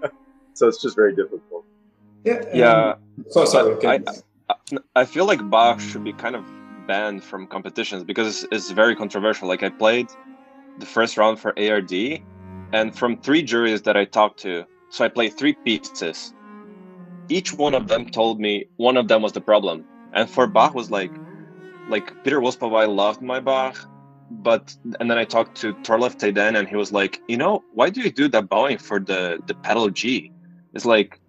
So 0.56 0.68
it's 0.68 0.80
just 0.80 0.94
very 0.94 1.14
difficult. 1.16 1.64
Yeah 2.22 2.44
yeah. 2.54 2.94
So 3.30 3.44
sorry 3.44 3.74
I, 3.84 4.00
I 4.94 5.04
feel 5.04 5.26
like 5.26 5.50
bach 5.50 5.80
should 5.80 6.04
be 6.04 6.12
kind 6.12 6.36
of 6.36 6.44
banned 6.86 7.24
from 7.24 7.48
competitions 7.48 8.04
because 8.04 8.46
it's 8.52 8.70
very 8.70 8.94
controversial. 8.94 9.48
Like 9.48 9.64
i 9.64 9.68
played 9.68 10.06
the 10.78 10.86
first 10.86 11.16
round 11.16 11.40
for 11.40 11.58
ARD 11.58 11.92
and 12.72 12.96
from 12.96 13.20
three 13.20 13.42
juries 13.42 13.82
that 13.82 13.96
i 13.96 14.04
talked 14.04 14.38
to 14.40 14.64
so 14.90 15.04
i 15.04 15.08
played 15.08 15.36
three 15.36 15.54
pieces. 15.64 16.32
Each 17.28 17.52
one 17.52 17.74
of 17.74 17.88
them 17.88 18.06
told 18.06 18.38
me 18.38 18.66
one 18.76 18.96
of 18.96 19.08
them 19.08 19.22
was 19.22 19.32
the 19.32 19.40
problem. 19.40 19.84
And 20.12 20.30
for 20.30 20.46
bach 20.46 20.74
was 20.74 20.90
like 20.90 21.10
like 21.88 22.24
Peter 22.24 22.40
Wispelwey 22.40 22.94
loved 22.94 23.22
my 23.22 23.40
Bach, 23.40 23.78
but 24.30 24.76
and 25.00 25.10
then 25.10 25.18
I 25.18 25.24
talked 25.24 25.56
to 25.58 25.74
Torleif 25.74 26.16
Thedéen 26.16 26.58
and 26.58 26.68
he 26.68 26.76
was 26.76 26.92
like, 26.92 27.20
you 27.28 27.36
know, 27.36 27.62
why 27.72 27.90
do 27.90 28.00
you 28.00 28.10
do 28.10 28.28
that 28.28 28.48
bowing 28.48 28.78
for 28.78 28.98
the 29.00 29.40
the 29.46 29.54
pedal 29.54 29.90
G? 29.90 30.32
It's 30.74 30.84
like 30.84 31.20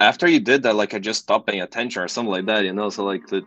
after 0.00 0.28
you 0.28 0.40
did 0.40 0.62
that, 0.64 0.74
like 0.74 0.94
I 0.94 0.98
just 0.98 1.20
stopped 1.20 1.46
paying 1.46 1.62
attention 1.62 2.02
or 2.02 2.08
something 2.08 2.30
like 2.30 2.46
that, 2.46 2.64
you 2.64 2.72
know. 2.72 2.90
So 2.90 3.04
like 3.04 3.26
the, 3.28 3.44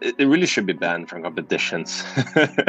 it, 0.00 0.14
it 0.18 0.26
really 0.26 0.46
should 0.46 0.66
be 0.66 0.72
banned 0.72 1.08
from 1.08 1.22
competitions. 1.22 2.04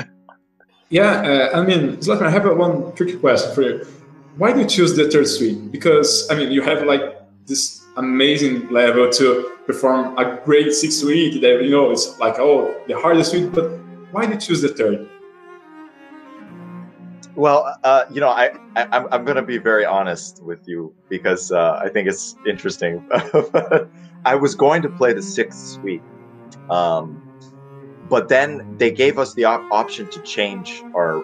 yeah, 0.89 1.49
uh, 1.53 1.59
I 1.59 1.65
mean, 1.65 1.97
Zlatan, 1.97 2.23
I 2.23 2.29
have 2.31 2.45
one 2.57 2.93
tricky 2.95 3.17
question 3.17 3.53
for 3.53 3.61
you. 3.61 3.85
Why 4.37 4.53
do 4.53 4.61
you 4.61 4.67
choose 4.67 4.95
the 4.95 5.09
third 5.09 5.27
suite? 5.27 5.71
Because 5.71 6.29
I 6.31 6.35
mean, 6.35 6.51
you 6.51 6.61
have 6.61 6.83
like 6.83 7.01
this 7.45 7.78
amazing 7.99 8.69
level 8.69 9.09
to 9.09 9.51
perform 9.65 10.17
a 10.17 10.39
great 10.43 10.73
six 10.73 10.95
suite 10.95 11.41
that 11.41 11.63
you 11.63 11.69
know 11.69 11.91
it's 11.91 12.17
like 12.19 12.39
oh 12.39 12.73
the 12.87 12.97
hardest 12.97 13.31
suite, 13.31 13.51
but 13.51 13.69
why 14.11 14.25
did 14.25 14.35
you 14.35 14.39
choose 14.39 14.61
the 14.61 14.69
third? 14.69 15.07
Well, 17.35 17.73
uh, 17.83 18.05
you 18.11 18.19
know, 18.19 18.29
I, 18.29 18.49
I 18.75 18.97
am 18.97 19.07
I'm, 19.11 19.25
to 19.25 19.41
be 19.41 19.59
very 19.59 19.85
honest 19.85 20.43
with 20.43 20.67
you 20.67 20.93
because 21.09 21.51
uh, 21.51 21.79
I 21.81 21.89
think 21.89 22.09
it's 22.09 22.35
interesting. 22.45 23.05
I 24.25 24.35
was 24.35 24.55
going 24.55 24.81
to 24.81 24.89
play 24.89 25.13
the 25.13 25.21
sixth 25.21 25.79
suite, 25.79 26.01
um, 26.69 27.23
but 28.09 28.27
then 28.27 28.75
they 28.77 28.91
gave 28.91 29.17
us 29.17 29.35
the 29.35 29.45
op- 29.45 29.71
option 29.71 30.09
to 30.09 30.21
change 30.23 30.83
our 30.93 31.23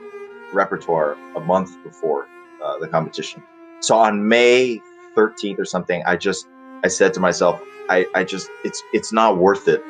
repertoire 0.53 1.17
a 1.35 1.41
month 1.41 1.71
before 1.83 2.27
uh, 2.63 2.77
the 2.79 2.87
competition. 2.87 3.43
So 3.81 3.97
on 3.97 4.29
May 4.29 4.79
13th 5.17 5.59
or 5.59 5.65
something, 5.65 6.01
I 6.05 6.15
just 6.15 6.47
I 6.85 6.87
said 6.87 7.15
to 7.15 7.19
myself, 7.19 7.59
I, 7.89 8.05
I 8.13 8.23
just 8.23 8.47
it's 8.63 8.81
it's 8.93 9.11
not 9.11 9.37
worth 9.39 9.67
it 9.67 9.81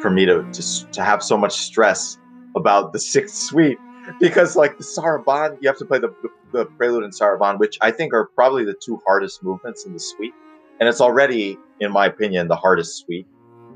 for 0.00 0.08
me 0.08 0.24
to 0.24 0.44
to 0.52 0.62
to 0.92 1.02
have 1.02 1.20
so 1.20 1.36
much 1.36 1.54
stress 1.58 2.16
about 2.56 2.92
the 2.92 3.00
sixth 3.14 3.34
suite 3.34 3.78
because 4.20 4.54
like 4.54 4.78
the 4.78 4.84
Sarabande, 4.84 5.56
you 5.60 5.68
have 5.68 5.78
to 5.78 5.84
play 5.84 5.98
the, 5.98 6.14
the, 6.22 6.28
the 6.52 6.64
Prelude 6.76 7.02
and 7.02 7.12
Sarabande, 7.12 7.58
which 7.58 7.76
I 7.80 7.90
think 7.90 8.14
are 8.14 8.28
probably 8.36 8.64
the 8.64 8.76
two 8.84 9.00
hardest 9.04 9.42
movements 9.42 9.84
in 9.84 9.92
the 9.94 9.98
suite, 9.98 10.34
and 10.78 10.88
it's 10.88 11.00
already, 11.00 11.58
in 11.80 11.90
my 11.90 12.06
opinion, 12.06 12.46
the 12.46 12.56
hardest 12.56 12.98
suite. 12.98 13.26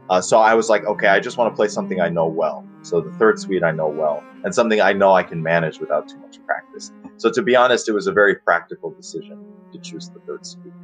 Uh, 0.09 0.21
so 0.21 0.38
I 0.38 0.55
was 0.55 0.69
like, 0.69 0.85
okay, 0.85 1.09
I 1.09 1.19
just 1.19 1.37
want 1.37 1.53
to 1.53 1.57
play 1.57 1.69
something 1.69 2.01
I 2.01 2.09
know 2.09 2.27
well. 2.29 2.64
So 2.83 3.01
the 3.01 3.11
third 3.19 3.41
suite 3.41 3.64
I 3.64 3.73
know 3.73 3.88
well, 3.88 4.23
and 4.45 4.55
something 4.55 4.81
I 4.81 4.93
know 4.93 5.14
I 5.14 5.25
can 5.25 5.43
manage 5.43 5.81
without 5.81 6.09
too 6.09 6.19
much 6.21 6.38
practice. 6.47 6.93
So 7.17 7.29
to 7.33 7.43
be 7.43 7.57
honest, 7.57 7.88
it 7.88 7.93
was 7.93 8.07
a 8.07 8.12
very 8.12 8.37
practical 8.37 8.91
decision 8.93 9.37
to 9.73 9.81
choose 9.81 10.11
the 10.14 10.21
third 10.21 10.47
suite. 10.47 10.78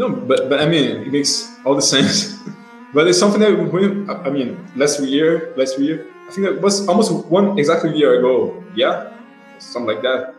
No, 0.00 0.08
but 0.08 0.48
but 0.48 0.60
I 0.60 0.66
mean, 0.66 1.04
it 1.04 1.12
makes 1.12 1.52
all 1.62 1.74
the 1.74 1.82
sense. 1.82 2.32
but 2.94 3.06
it's 3.06 3.18
something 3.18 3.38
that 3.44 3.52
we, 3.52 3.84
I 4.08 4.30
mean, 4.30 4.56
last 4.74 4.98
year, 5.04 5.52
last 5.58 5.78
year, 5.78 6.08
I 6.26 6.32
think 6.32 6.46
it 6.46 6.62
was 6.62 6.88
almost 6.88 7.26
one 7.26 7.58
exactly 7.58 7.94
year 7.94 8.18
ago. 8.18 8.64
Yeah, 8.74 9.12
something 9.58 9.94
like 9.94 10.00
that. 10.00 10.32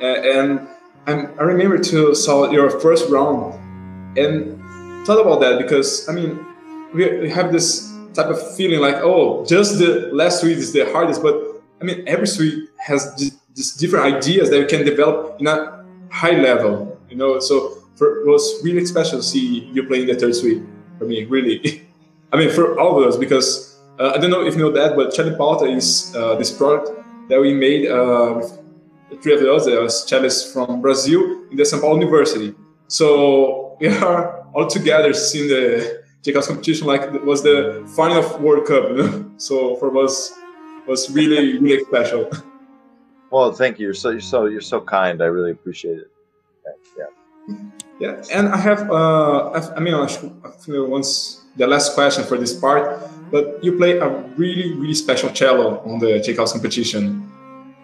And, 0.00 0.66
and 1.06 1.28
I 1.38 1.42
remember 1.42 1.76
to 1.92 2.14
saw 2.14 2.50
your 2.50 2.70
first 2.80 3.10
round 3.10 3.52
and 4.16 4.56
thought 5.04 5.20
about 5.20 5.40
that 5.40 5.58
because 5.60 6.08
I 6.08 6.12
mean 6.12 6.40
we, 6.94 7.28
have 7.28 7.52
this 7.52 7.92
type 8.14 8.28
of 8.28 8.40
feeling 8.56 8.80
like 8.80 8.96
oh 8.96 9.44
just 9.44 9.78
the 9.78 10.08
last 10.12 10.40
suite 10.40 10.56
is 10.56 10.72
the 10.72 10.90
hardest, 10.90 11.22
but 11.22 11.36
I 11.82 11.84
mean 11.84 12.02
every 12.06 12.26
suite 12.26 12.70
has 12.78 13.14
these 13.54 13.76
different 13.76 14.06
ideas 14.16 14.48
that 14.48 14.58
you 14.58 14.66
can 14.66 14.86
develop 14.86 15.38
in 15.38 15.46
a 15.46 15.84
high 16.10 16.32
level. 16.32 16.91
You 17.12 17.18
know, 17.18 17.38
so 17.40 17.76
for, 17.96 18.22
it 18.22 18.26
was 18.26 18.64
really 18.64 18.86
special 18.86 19.18
to 19.18 19.22
see 19.22 19.68
you 19.74 19.86
playing 19.86 20.06
the 20.06 20.14
third 20.14 20.34
suite 20.34 20.62
for 20.98 21.04
me. 21.04 21.24
Really, 21.24 21.86
I 22.32 22.38
mean 22.38 22.50
for 22.50 22.80
all 22.80 22.98
of 22.98 23.06
us 23.06 23.18
because 23.18 23.78
uh, 23.98 24.12
I 24.14 24.18
don't 24.18 24.30
know 24.30 24.46
if 24.46 24.54
you 24.54 24.60
know 24.60 24.72
that, 24.72 24.96
but 24.96 25.12
Chale 25.12 25.36
Pauta 25.36 25.68
is 25.68 26.16
uh, 26.16 26.36
this 26.36 26.50
product 26.50 26.90
that 27.28 27.38
we 27.38 27.52
made 27.52 27.90
uh, 27.90 28.40
with 29.10 29.22
three 29.22 29.34
of 29.34 29.42
us, 29.42 29.66
uh, 29.66 29.92
cellists 30.08 30.50
from 30.54 30.80
Brazil 30.80 31.20
in 31.50 31.56
the 31.58 31.64
São 31.64 31.82
Paulo 31.82 31.96
University. 32.00 32.54
So 32.88 33.76
we 33.80 33.88
are 33.88 34.46
all 34.54 34.66
together 34.66 35.12
seeing 35.12 35.48
the 35.48 36.02
Tchaikovsky 36.22 36.54
competition 36.54 36.86
like 36.86 37.02
it 37.02 37.24
was 37.24 37.42
the 37.42 37.86
final 37.94 38.24
of 38.24 38.40
World 38.40 38.66
Cup. 38.66 38.88
You 38.88 38.96
know? 38.96 39.28
So 39.36 39.76
for 39.76 39.90
us, 40.02 40.32
was 40.86 41.10
really 41.10 41.58
really 41.58 41.84
special. 41.84 42.30
Well, 43.30 43.52
thank 43.52 43.78
you. 43.78 43.86
You're 43.86 43.94
so 43.94 44.10
you're 44.10 44.20
so 44.20 44.46
you're 44.46 44.60
so 44.60 44.80
kind. 44.80 45.22
I 45.22 45.26
really 45.26 45.50
appreciate 45.50 45.98
it. 45.98 46.11
Yeah. 46.96 47.04
Yeah, 47.98 48.22
and 48.32 48.48
I 48.48 48.56
have 48.56 48.90
uh, 48.90 49.50
I, 49.76 49.80
mean, 49.80 49.94
I 49.94 50.06
should, 50.06 50.32
once 50.68 51.42
the 51.56 51.66
last 51.66 51.94
question 51.94 52.24
for 52.24 52.36
this 52.36 52.52
part, 52.58 53.00
but 53.30 53.62
you 53.62 53.76
play 53.76 53.98
a 53.98 54.08
really, 54.36 54.74
really 54.74 54.94
special 54.94 55.30
cello 55.30 55.80
on 55.80 55.98
the 55.98 56.20
Tchaikovsky 56.20 56.58
competition. 56.58 57.30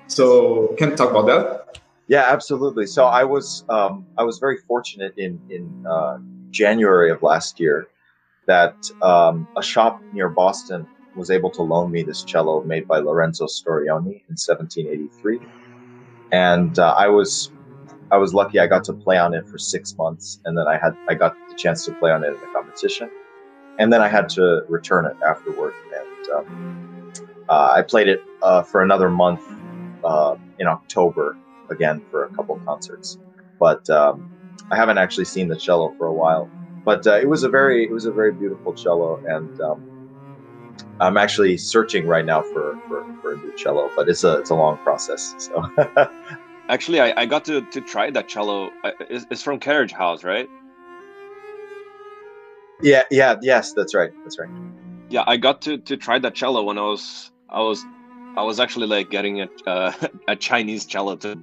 So 0.06 0.74
can 0.78 0.90
you 0.90 0.96
talk 0.96 1.10
about 1.10 1.26
that? 1.26 1.80
Yeah, 2.08 2.24
absolutely. 2.28 2.86
So 2.86 3.04
I 3.04 3.24
was 3.24 3.64
um, 3.68 4.06
I 4.16 4.24
was 4.24 4.38
very 4.38 4.56
fortunate 4.56 5.14
in 5.18 5.40
in 5.50 5.86
uh, 5.86 6.18
January 6.50 7.10
of 7.10 7.22
last 7.22 7.60
year 7.60 7.88
that 8.46 8.90
um, 9.02 9.46
a 9.56 9.62
shop 9.62 10.02
near 10.12 10.28
Boston 10.28 10.86
was 11.14 11.30
able 11.30 11.50
to 11.50 11.62
loan 11.62 11.90
me 11.90 12.02
this 12.02 12.24
cello 12.24 12.62
made 12.64 12.88
by 12.88 12.98
Lorenzo 12.98 13.46
Storioni 13.46 14.22
in 14.28 14.36
1783, 14.36 15.40
and 16.32 16.78
uh, 16.78 16.94
I 16.96 17.08
was 17.08 17.50
I 18.10 18.16
was 18.16 18.34
lucky. 18.34 18.58
I 18.58 18.66
got 18.66 18.84
to 18.84 18.92
play 18.92 19.18
on 19.18 19.34
it 19.34 19.48
for 19.48 19.58
six 19.58 19.96
months, 19.96 20.40
and 20.44 20.56
then 20.56 20.66
I 20.66 20.76
had 20.78 20.96
I 21.08 21.14
got 21.14 21.36
the 21.48 21.54
chance 21.54 21.84
to 21.86 21.92
play 21.92 22.10
on 22.10 22.24
it 22.24 22.28
in 22.28 22.40
the 22.40 22.46
competition 22.52 23.10
and 23.78 23.92
then 23.92 24.02
I 24.02 24.08
had 24.08 24.28
to 24.30 24.64
return 24.68 25.06
it 25.06 25.16
afterward. 25.22 25.72
And 25.96 26.30
um, 26.34 27.12
uh, 27.48 27.72
I 27.76 27.82
played 27.82 28.08
it 28.08 28.22
uh, 28.42 28.62
for 28.62 28.82
another 28.82 29.08
month 29.08 29.42
uh, 30.04 30.36
in 30.58 30.66
October 30.66 31.38
again 31.70 32.02
for 32.10 32.24
a 32.24 32.28
couple 32.30 32.56
concerts, 32.64 33.18
but 33.58 33.88
um, 33.88 34.30
I 34.70 34.76
haven't 34.76 34.98
actually 34.98 35.26
seen 35.26 35.48
the 35.48 35.56
cello 35.56 35.94
for 35.96 36.06
a 36.06 36.12
while. 36.12 36.50
But 36.84 37.06
uh, 37.06 37.18
it 37.18 37.28
was 37.28 37.42
a 37.44 37.48
very 37.48 37.84
it 37.84 37.90
was 37.90 38.04
a 38.06 38.12
very 38.12 38.32
beautiful 38.32 38.72
cello, 38.72 39.22
and 39.26 39.60
um, 39.60 40.78
I'm 41.00 41.16
actually 41.16 41.56
searching 41.56 42.06
right 42.06 42.24
now 42.24 42.42
for, 42.42 42.78
for, 42.88 43.04
for, 43.20 43.34
a 43.34 43.36
new 43.36 43.54
cello, 43.56 43.90
but 43.94 44.08
it's 44.08 44.24
a 44.24 44.38
it's 44.38 44.50
a 44.50 44.54
long 44.54 44.78
process. 44.78 45.34
So. 45.38 45.64
actually, 46.68 47.00
I, 47.00 47.22
I 47.22 47.26
got 47.26 47.44
to, 47.46 47.62
to 47.62 47.80
try 47.80 48.10
that 48.10 48.28
cello. 48.28 48.70
It's, 49.00 49.26
it's 49.30 49.42
from 49.42 49.58
Carriage 49.60 49.92
House, 49.92 50.24
right? 50.24 50.48
Yeah, 52.82 53.02
yeah, 53.10 53.36
yes, 53.42 53.72
that's 53.72 53.94
right. 53.94 54.12
That's 54.22 54.38
right. 54.38 54.48
Yeah, 55.10 55.24
I 55.26 55.36
got 55.36 55.62
to 55.62 55.78
to 55.78 55.96
try 55.96 56.18
that 56.18 56.34
cello 56.34 56.62
when 56.62 56.78
I 56.78 56.82
was 56.82 57.30
I 57.48 57.60
was 57.60 57.84
I 58.36 58.42
was 58.42 58.60
actually 58.60 58.86
like 58.86 59.10
getting 59.10 59.40
a 59.40 59.48
uh, 59.66 59.92
a 60.28 60.36
Chinese 60.36 60.86
cello 60.86 61.16
to 61.16 61.40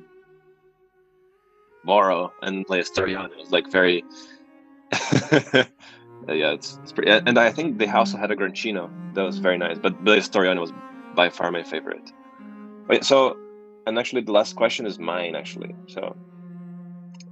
borrow 1.84 2.32
and 2.42 2.66
play 2.66 2.80
a 2.80 2.86
stereo. 2.86 3.26
It 3.26 3.38
was 3.38 3.52
like 3.52 3.70
very 3.72 4.04
yeah, 6.28 6.54
it's, 6.54 6.80
it's 6.84 6.92
pretty. 6.92 7.12
And 7.12 7.38
I 7.38 7.52
think 7.52 7.78
they 7.78 7.88
also 7.88 8.18
had 8.18 8.32
a 8.32 8.36
Grancino 8.36 8.90
that 9.14 9.24
was 9.24 9.40
very 9.40 9.58
nice, 9.58 9.78
but 9.78 10.04
the 10.06 10.18
Storioni 10.18 10.60
was 10.60 10.72
by 11.16 11.30
far 11.30 11.52
my 11.52 11.64
favorite. 11.64 12.12
Wait, 12.88 13.04
so 13.04 13.38
and 13.86 14.00
actually 14.00 14.22
the 14.22 14.32
last 14.32 14.56
question 14.56 14.86
is 14.86 15.00
mine 15.00 15.36
actually. 15.36 15.76
So 15.88 16.16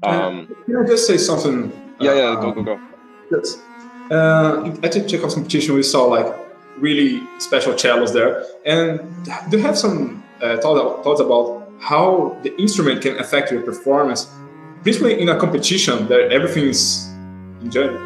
um, 0.04 0.48
can 0.66 0.78
I 0.78 0.88
just 0.88 1.08
say 1.08 1.18
something? 1.18 1.72
Yeah, 2.00 2.14
yeah, 2.14 2.36
go, 2.42 2.52
go, 2.52 2.64
go. 2.64 2.80
Yes 3.32 3.58
uh, 4.12 4.66
at 4.84 4.92
the 4.92 5.04
Tchaikovsky 5.08 5.42
competition, 5.42 5.76
we 5.76 5.84
saw 5.84 6.06
like 6.06 6.28
really 6.78 7.22
special 7.40 7.78
cellos 7.78 8.14
there. 8.14 8.46
And 8.66 9.00
do 9.50 9.58
you 9.58 9.64
have 9.64 9.78
some 9.78 10.24
uh, 10.42 10.58
thought, 10.58 11.04
thoughts 11.04 11.22
about 11.22 11.70
how 11.80 12.38
the 12.44 12.56
instrument 12.60 13.02
can 13.02 13.18
affect 13.20 13.52
your 13.52 13.62
performance, 13.62 14.30
principally 14.82 15.20
in 15.20 15.30
a 15.30 15.38
competition 15.38 16.08
that 16.08 16.32
everything 16.32 16.66
is 16.66 17.08
enjoyable? 17.62 18.00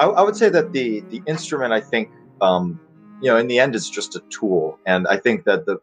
I, 0.00 0.06
I 0.06 0.22
would 0.22 0.36
say 0.36 0.48
that 0.48 0.72
the 0.72 1.00
the 1.10 1.22
instrument, 1.26 1.72
I 1.72 1.80
think, 1.80 2.10
um, 2.40 2.78
you 3.20 3.30
know, 3.30 3.36
in 3.36 3.48
the 3.48 3.58
end, 3.58 3.74
is 3.74 3.90
just 3.90 4.14
a 4.14 4.20
tool, 4.30 4.78
and 4.86 5.08
I 5.08 5.16
think 5.16 5.44
that 5.44 5.66
the, 5.66 5.78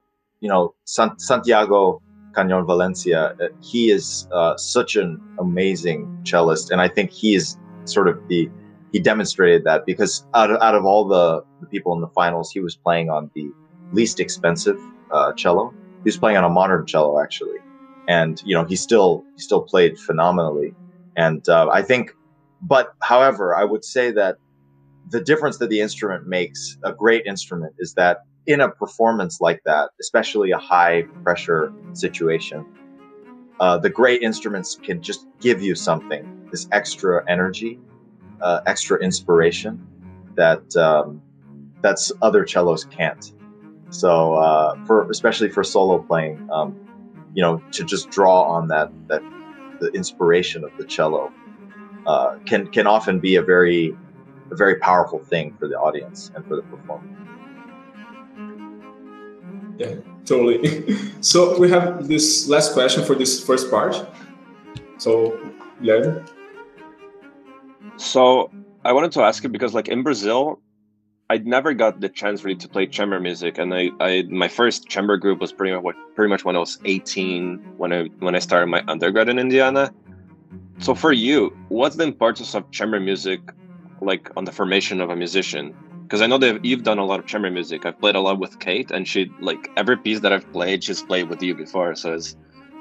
you 0.45 0.49
know, 0.49 0.75
San, 0.83 1.17
Santiago 1.17 2.03
Cañon 2.33 2.67
Valencia, 2.67 3.35
uh, 3.41 3.47
he 3.61 3.89
is 3.89 4.27
uh, 4.31 4.55
such 4.57 4.95
an 4.95 5.19
amazing 5.39 6.19
cellist, 6.23 6.69
and 6.69 6.79
I 6.79 6.87
think 6.87 7.09
he 7.09 7.33
is 7.33 7.57
sort 7.85 8.07
of 8.07 8.19
the 8.27 8.47
he 8.91 8.99
demonstrated 8.99 9.63
that 9.63 9.87
because 9.87 10.23
out 10.35 10.51
of, 10.51 10.61
out 10.61 10.75
of 10.75 10.85
all 10.85 11.07
the, 11.07 11.43
the 11.61 11.65
people 11.65 11.93
in 11.95 12.01
the 12.01 12.07
finals, 12.09 12.51
he 12.51 12.59
was 12.59 12.75
playing 12.75 13.09
on 13.09 13.31
the 13.33 13.49
least 13.91 14.19
expensive 14.19 14.79
uh, 15.09 15.33
cello. 15.33 15.73
He 16.03 16.09
was 16.09 16.17
playing 16.17 16.37
on 16.37 16.43
a 16.43 16.49
modern 16.49 16.85
cello 16.85 17.19
actually, 17.19 17.57
and 18.07 18.39
you 18.45 18.53
know 18.53 18.65
he 18.65 18.75
still 18.75 19.23
he 19.35 19.41
still 19.41 19.63
played 19.63 19.97
phenomenally. 19.97 20.75
And 21.17 21.49
uh, 21.49 21.69
I 21.73 21.81
think, 21.81 22.11
but 22.61 22.93
however, 23.01 23.55
I 23.55 23.63
would 23.63 23.83
say 23.83 24.11
that 24.11 24.37
the 25.09 25.21
difference 25.21 25.57
that 25.57 25.71
the 25.71 25.81
instrument 25.81 26.27
makes, 26.27 26.77
a 26.83 26.93
great 26.93 27.25
instrument, 27.25 27.73
is 27.79 27.95
that 27.95 28.19
in 28.47 28.61
a 28.61 28.69
performance 28.69 29.41
like 29.41 29.61
that, 29.65 29.91
especially 29.99 30.51
a 30.51 30.57
high 30.57 31.03
pressure 31.23 31.73
situation, 31.93 32.65
uh, 33.59 33.77
the 33.77 33.89
great 33.89 34.21
instruments 34.21 34.75
can 34.75 35.01
just 35.01 35.27
give 35.39 35.61
you 35.61 35.75
something, 35.75 36.47
this 36.51 36.67
extra 36.71 37.23
energy, 37.29 37.79
uh, 38.41 38.61
extra 38.65 38.99
inspiration 38.99 39.87
that 40.35 40.75
um, 40.75 41.21
that's 41.81 42.11
other 42.21 42.45
cellos 42.45 42.83
can't. 42.85 43.31
So 43.89 44.33
uh, 44.33 44.75
for 44.85 45.09
especially 45.09 45.49
for 45.49 45.63
solo 45.63 45.99
playing, 45.99 46.47
um, 46.51 46.77
you 47.33 47.41
know, 47.41 47.61
to 47.71 47.83
just 47.85 48.09
draw 48.09 48.43
on 48.43 48.67
that 48.69 48.91
that 49.07 49.21
the 49.79 49.91
inspiration 49.91 50.63
of 50.63 50.71
the 50.77 50.85
cello 50.85 51.31
uh, 52.05 52.37
can 52.45 52.67
can 52.67 52.87
often 52.87 53.19
be 53.19 53.35
a 53.35 53.41
very 53.41 53.95
a 54.51 54.55
very 54.55 54.75
powerful 54.79 55.19
thing 55.19 55.55
for 55.57 55.67
the 55.67 55.75
audience 55.75 56.31
and 56.35 56.45
for 56.45 56.55
the 56.55 56.61
performer. 56.63 57.07
Yeah, 59.77 59.95
totally. 60.25 60.97
so 61.21 61.59
we 61.59 61.69
have 61.69 62.07
this 62.07 62.47
last 62.47 62.73
question 62.73 63.03
for 63.03 63.15
this 63.15 63.43
first 63.43 63.69
part. 63.69 63.95
So, 64.97 65.37
Guilherme. 65.81 66.27
So 67.97 68.51
I 68.83 68.93
wanted 68.93 69.11
to 69.13 69.21
ask 69.21 69.43
you 69.43 69.49
because, 69.49 69.73
like 69.73 69.87
in 69.87 70.03
Brazil, 70.03 70.59
I'd 71.29 71.47
never 71.47 71.73
got 71.73 72.01
the 72.01 72.09
chance 72.09 72.43
really 72.43 72.57
to 72.57 72.69
play 72.69 72.85
chamber 72.85 73.19
music, 73.19 73.57
and 73.57 73.73
I, 73.73 73.89
I 73.99 74.23
my 74.29 74.47
first 74.47 74.87
chamber 74.87 75.17
group 75.17 75.39
was 75.41 75.51
pretty 75.51 75.75
much 75.75 75.95
pretty 76.15 76.29
much 76.29 76.45
when 76.45 76.55
I 76.55 76.59
was 76.59 76.77
18 76.85 77.57
when 77.77 77.91
I 77.91 78.03
when 78.19 78.35
I 78.35 78.39
started 78.39 78.67
my 78.67 78.83
undergrad 78.87 79.27
in 79.27 79.39
Indiana. 79.39 79.91
So 80.79 80.93
for 80.93 81.11
you, 81.11 81.55
what's 81.69 81.95
the 81.95 82.03
importance 82.03 82.53
of 82.53 82.69
chamber 82.71 82.99
music, 82.99 83.39
like 84.01 84.29
on 84.37 84.45
the 84.45 84.51
formation 84.51 85.01
of 85.01 85.09
a 85.09 85.15
musician? 85.15 85.73
Because 86.05 86.21
I 86.21 86.27
know 86.27 86.37
that 86.37 86.63
you've 86.63 86.83
done 86.83 86.99
a 86.99 87.05
lot 87.05 87.19
of 87.19 87.25
chamber 87.25 87.49
music. 87.49 87.85
I've 87.85 87.99
played 87.99 88.15
a 88.15 88.19
lot 88.19 88.39
with 88.39 88.59
Kate, 88.59 88.91
and 88.91 89.07
she 89.07 89.31
like 89.41 89.69
every 89.75 89.97
piece 89.97 90.19
that 90.19 90.31
I've 90.31 90.49
played, 90.51 90.83
she's 90.83 91.01
played 91.01 91.29
with 91.29 91.41
you 91.41 91.55
before. 91.55 91.95
So 91.95 92.13
it's 92.13 92.35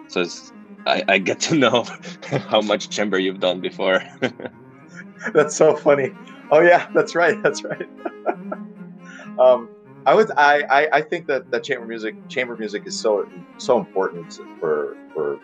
so 0.09 0.20
it's 0.20 0.53
I, 0.87 1.03
I 1.09 1.18
get 1.18 1.41
to 1.41 1.55
know 1.55 1.87
how 2.51 2.61
much 2.61 2.91
chamber 2.91 3.18
you've 3.18 3.41
done 3.41 3.61
before. 3.61 4.03
that's 5.35 5.57
so 5.57 5.75
funny. 5.75 6.12
Oh 6.51 6.61
yeah, 6.61 6.87
that's 6.95 7.14
right. 7.14 7.43
That's 7.43 7.64
right. 7.64 7.89
um, 9.39 9.70
I 10.07 10.14
would. 10.14 10.31
I, 10.37 10.62
I, 10.70 10.89
I 10.99 11.03
think 11.03 11.27
that, 11.29 11.51
that 11.51 11.64
chamber 11.64 11.87
music 11.87 12.14
chamber 12.29 12.57
music 12.57 12.87
is 12.87 12.99
so 12.99 13.27
so 13.57 13.79
important 13.79 14.39
for 14.61 14.97
for 15.14 15.41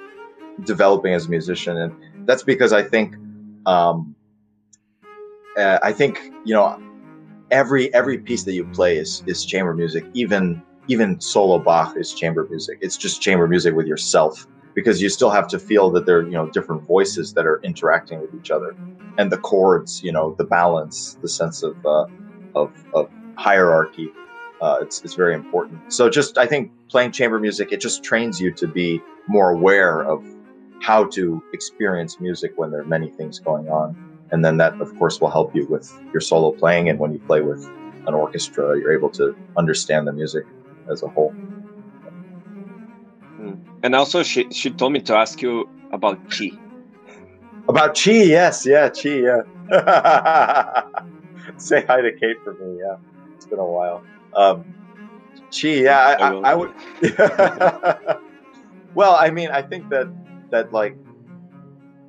developing 0.65 1.15
as 1.15 1.27
a 1.27 1.31
musician, 1.31 1.79
and 1.79 1.93
that's 2.27 2.43
because 2.43 2.73
I 2.75 2.83
think 2.83 3.17
um, 3.65 4.15
uh, 5.57 5.79
I 5.83 5.93
think 5.93 6.31
you 6.45 6.55
know 6.55 6.79
every 7.51 7.93
every 7.95 8.19
piece 8.19 8.45
that 8.45 8.55
you 8.55 8.65
play 8.67 8.97
is 8.97 9.23
is 9.27 9.45
chamber 9.45 9.75
music. 9.75 10.05
Even 10.15 10.63
even 10.89 11.21
solo 11.21 11.59
Bach 11.59 11.97
is 11.97 12.13
chamber 12.15 12.47
music. 12.49 12.79
It's 12.81 12.97
just 12.97 13.21
chamber 13.21 13.47
music 13.47 13.75
with 13.75 13.87
yourself 13.87 14.47
because 14.75 15.03
you 15.03 15.09
still 15.09 15.31
have 15.31 15.49
to 15.49 15.59
feel 15.59 15.91
that 15.91 16.07
there 16.07 16.19
are 16.19 16.23
you 16.23 16.33
know 16.33 16.49
different 16.49 16.83
voices 16.87 17.35
that 17.35 17.47
are 17.47 17.61
interacting 17.63 18.21
with 18.21 18.35
each 18.35 18.51
other 18.51 18.75
and 19.19 19.31
the 19.31 19.39
chords 19.39 20.03
you 20.03 20.13
know 20.13 20.35
the 20.39 20.45
balance 20.45 21.19
the 21.23 21.29
sense 21.29 21.63
of 21.63 21.75
uh, 21.85 22.07
of, 22.55 22.73
of 22.95 23.11
hierarchy 23.37 24.09
uh, 24.61 24.79
it's, 24.83 25.03
it's 25.03 25.15
very 25.15 25.35
important 25.35 25.93
so 25.93 26.09
just 26.09 26.39
i 26.39 26.47
think 26.47 26.71
playing 26.89 27.11
chamber 27.11 27.39
music 27.39 27.73
it 27.73 27.81
just 27.81 28.03
trains 28.05 28.41
you 28.41 28.53
to 28.53 28.67
be 28.67 29.01
more 29.29 29.51
aware 29.51 30.03
of 30.03 30.25
how 30.81 31.05
to 31.05 31.43
experience 31.53 32.21
music 32.21 32.53
when 32.57 32.71
there 32.71 32.81
are 32.81 32.87
many 32.87 33.09
things 33.09 33.39
going 33.39 33.69
on 33.69 34.10
and 34.33 34.45
then 34.45 34.57
that 34.59 34.73
of 34.81 34.95
course 34.97 35.21
will 35.21 35.31
help 35.31 35.55
you 35.55 35.67
with 35.67 35.93
your 36.13 36.21
solo 36.21 36.53
playing 36.53 36.89
and 36.89 36.99
when 36.99 37.13
you 37.13 37.19
play 37.21 37.41
with 37.41 37.65
an 38.07 38.15
orchestra 38.15 38.79
you're 38.79 38.93
able 38.93 39.11
to 39.11 39.37
understand 39.57 40.07
the 40.07 40.13
music 40.13 40.45
as 40.91 41.03
a 41.03 41.09
whole 41.09 41.35
and 43.83 43.95
also, 43.95 44.23
she 44.23 44.47
she 44.51 44.71
told 44.71 44.93
me 44.93 45.01
to 45.01 45.17
ask 45.17 45.41
you 45.41 45.69
about 45.93 46.19
chi. 46.31 46.51
About 47.69 47.95
chi, 47.97 48.13
yes, 48.13 48.67
yeah, 48.67 48.89
chi, 48.91 49.25
yeah. 49.25 49.43
Say 51.57 51.85
hi 51.87 52.01
to 52.03 52.13
Kate 52.13 52.37
for 52.45 52.55
me, 52.55 52.79
yeah. 52.79 52.97
It's 53.37 53.47
been 53.47 53.59
a 53.59 53.65
while. 53.65 54.03
Um, 54.37 54.65
chi, 55.51 55.69
yeah, 55.69 55.99
I, 55.99 56.13
I, 56.13 56.53
I 56.53 56.55
would. 56.55 56.75
well, 58.95 59.17
I 59.19 59.31
mean, 59.31 59.51
I 59.51 59.63
think 59.63 59.89
that 59.89 60.13
that 60.51 60.73
like 60.73 60.97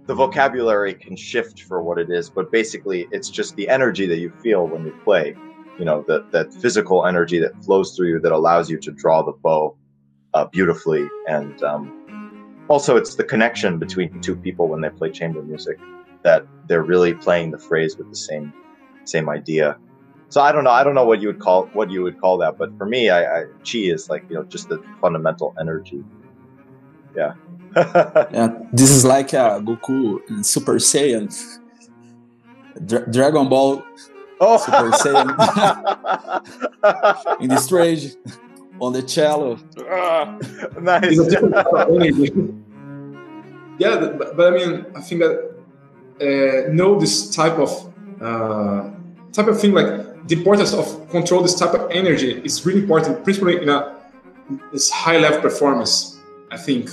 the 0.07 0.15
vocabulary 0.15 0.93
can 0.93 1.15
shift 1.15 1.61
for 1.63 1.81
what 1.81 1.97
it 1.97 2.09
is, 2.09 2.29
but 2.29 2.51
basically, 2.51 3.07
it's 3.11 3.29
just 3.29 3.55
the 3.55 3.69
energy 3.69 4.07
that 4.07 4.17
you 4.17 4.31
feel 4.41 4.67
when 4.67 4.85
you 4.85 4.93
play. 5.03 5.35
You 5.77 5.85
know, 5.85 6.03
that 6.07 6.31
that 6.31 6.53
physical 6.53 7.05
energy 7.05 7.39
that 7.39 7.51
flows 7.63 7.95
through 7.95 8.09
you 8.09 8.19
that 8.19 8.31
allows 8.31 8.69
you 8.69 8.77
to 8.79 8.91
draw 8.91 9.23
the 9.23 9.31
bow 9.31 9.75
uh, 10.33 10.45
beautifully. 10.45 11.07
And 11.27 11.61
um, 11.63 12.65
also, 12.67 12.97
it's 12.97 13.15
the 13.15 13.23
connection 13.23 13.79
between 13.79 14.21
two 14.21 14.35
people 14.35 14.67
when 14.67 14.81
they 14.81 14.89
play 14.89 15.11
chamber 15.11 15.41
music 15.41 15.77
that 16.23 16.45
they're 16.67 16.83
really 16.83 17.13
playing 17.13 17.51
the 17.51 17.57
phrase 17.57 17.97
with 17.97 18.09
the 18.09 18.15
same 18.15 18.53
same 19.05 19.29
idea. 19.29 19.77
So 20.29 20.41
I 20.41 20.51
don't 20.51 20.63
know. 20.63 20.71
I 20.71 20.83
don't 20.83 20.95
know 20.95 21.05
what 21.05 21.21
you 21.21 21.27
would 21.27 21.39
call 21.39 21.65
what 21.73 21.91
you 21.91 22.03
would 22.03 22.19
call 22.19 22.37
that, 22.39 22.57
but 22.57 22.75
for 22.77 22.85
me, 22.85 23.09
I, 23.09 23.41
I 23.41 23.43
chi 23.63 23.79
is 23.79 24.09
like 24.09 24.23
you 24.29 24.35
know 24.35 24.43
just 24.43 24.69
the 24.69 24.81
fundamental 25.01 25.53
energy. 25.59 26.03
Yeah. 27.15 27.33
yeah, 27.75 28.53
this 28.73 28.89
is 28.89 29.05
like 29.05 29.33
uh, 29.33 29.59
Goku 29.59 30.19
in 30.29 30.43
Super 30.43 30.75
Saiyan, 30.75 31.31
Dra 32.85 33.09
Dragon 33.09 33.47
Ball. 33.47 33.83
Oh. 34.41 34.57
Super 34.57 34.91
Saiyan 34.91 35.29
in 37.41 37.49
the 37.49 37.57
stage 37.57 38.15
on 38.81 38.91
the 38.91 39.01
cello. 39.03 39.57
Ah, 39.89 40.37
nice. 40.81 41.15
yeah, 43.79 43.95
but, 44.17 44.35
but, 44.35 44.53
I 44.53 44.57
mean, 44.57 44.85
I 44.95 45.01
think 45.01 45.21
that 45.21 45.55
uh, 46.19 46.73
know 46.73 46.99
this 46.99 47.33
type 47.33 47.53
of 47.53 47.71
uh, 48.21 48.89
type 49.31 49.47
of 49.47 49.61
thing, 49.61 49.71
like 49.73 50.27
the 50.27 50.35
importance 50.35 50.73
of 50.73 51.09
control 51.09 51.41
this 51.41 51.55
type 51.55 51.73
of 51.73 51.89
energy 51.91 52.41
is 52.43 52.65
really 52.65 52.81
important, 52.81 53.23
principally 53.23 53.61
in 53.61 53.69
a 53.69 53.95
this 54.73 54.89
high 54.89 55.19
level 55.19 55.39
performance. 55.39 56.17
I 56.51 56.57
think 56.57 56.89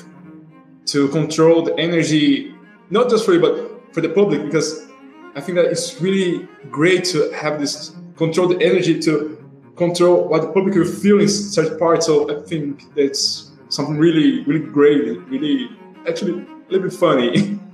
to 0.89 1.09
control 1.09 1.63
the 1.63 1.75
energy, 1.79 2.55
not 2.91 3.09
just 3.11 3.25
for 3.25 3.35
you, 3.35 3.41
but 3.41 3.95
for 3.95 4.01
the 4.01 4.09
public, 4.09 4.43
because 4.43 4.87
I 5.35 5.41
think 5.41 5.57
that 5.57 5.67
it's 5.67 6.01
really 6.01 6.49
great 6.71 7.05
to 7.07 7.31
have 7.33 7.61
this 7.61 7.95
control 8.17 8.49
the 8.49 8.61
energy 8.65 8.99
to 9.01 9.39
control 9.77 10.29
what 10.29 10.43
the 10.43 10.49
public 10.49 10.75
will 10.75 10.85
feel 10.85 11.21
in 11.21 11.29
such 11.29 11.79
parts. 11.79 12.07
So 12.07 12.37
I 12.37 12.43
think 12.47 12.95
that's 12.95 13.53
something 13.69 13.97
really, 13.97 14.43
really 14.45 14.67
great, 14.67 15.19
really 15.29 15.71
actually 16.09 16.33
a 16.33 16.73
little 16.73 16.89
bit 16.89 16.93
funny. 16.93 17.61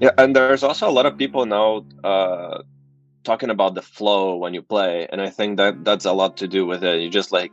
Yeah, 0.00 0.12
and 0.16 0.36
there's 0.36 0.62
also 0.62 0.88
a 0.88 0.94
lot 0.94 1.06
of 1.06 1.18
people 1.18 1.44
now 1.44 1.84
uh, 2.04 2.62
talking 3.24 3.50
about 3.50 3.74
the 3.74 3.82
flow 3.82 4.36
when 4.36 4.54
you 4.54 4.62
play, 4.62 5.08
and 5.10 5.20
I 5.20 5.28
think 5.28 5.56
that 5.56 5.84
that's 5.84 6.04
a 6.04 6.12
lot 6.12 6.36
to 6.36 6.46
do 6.46 6.66
with 6.66 6.84
it. 6.84 7.00
You 7.00 7.10
just 7.10 7.32
like 7.32 7.50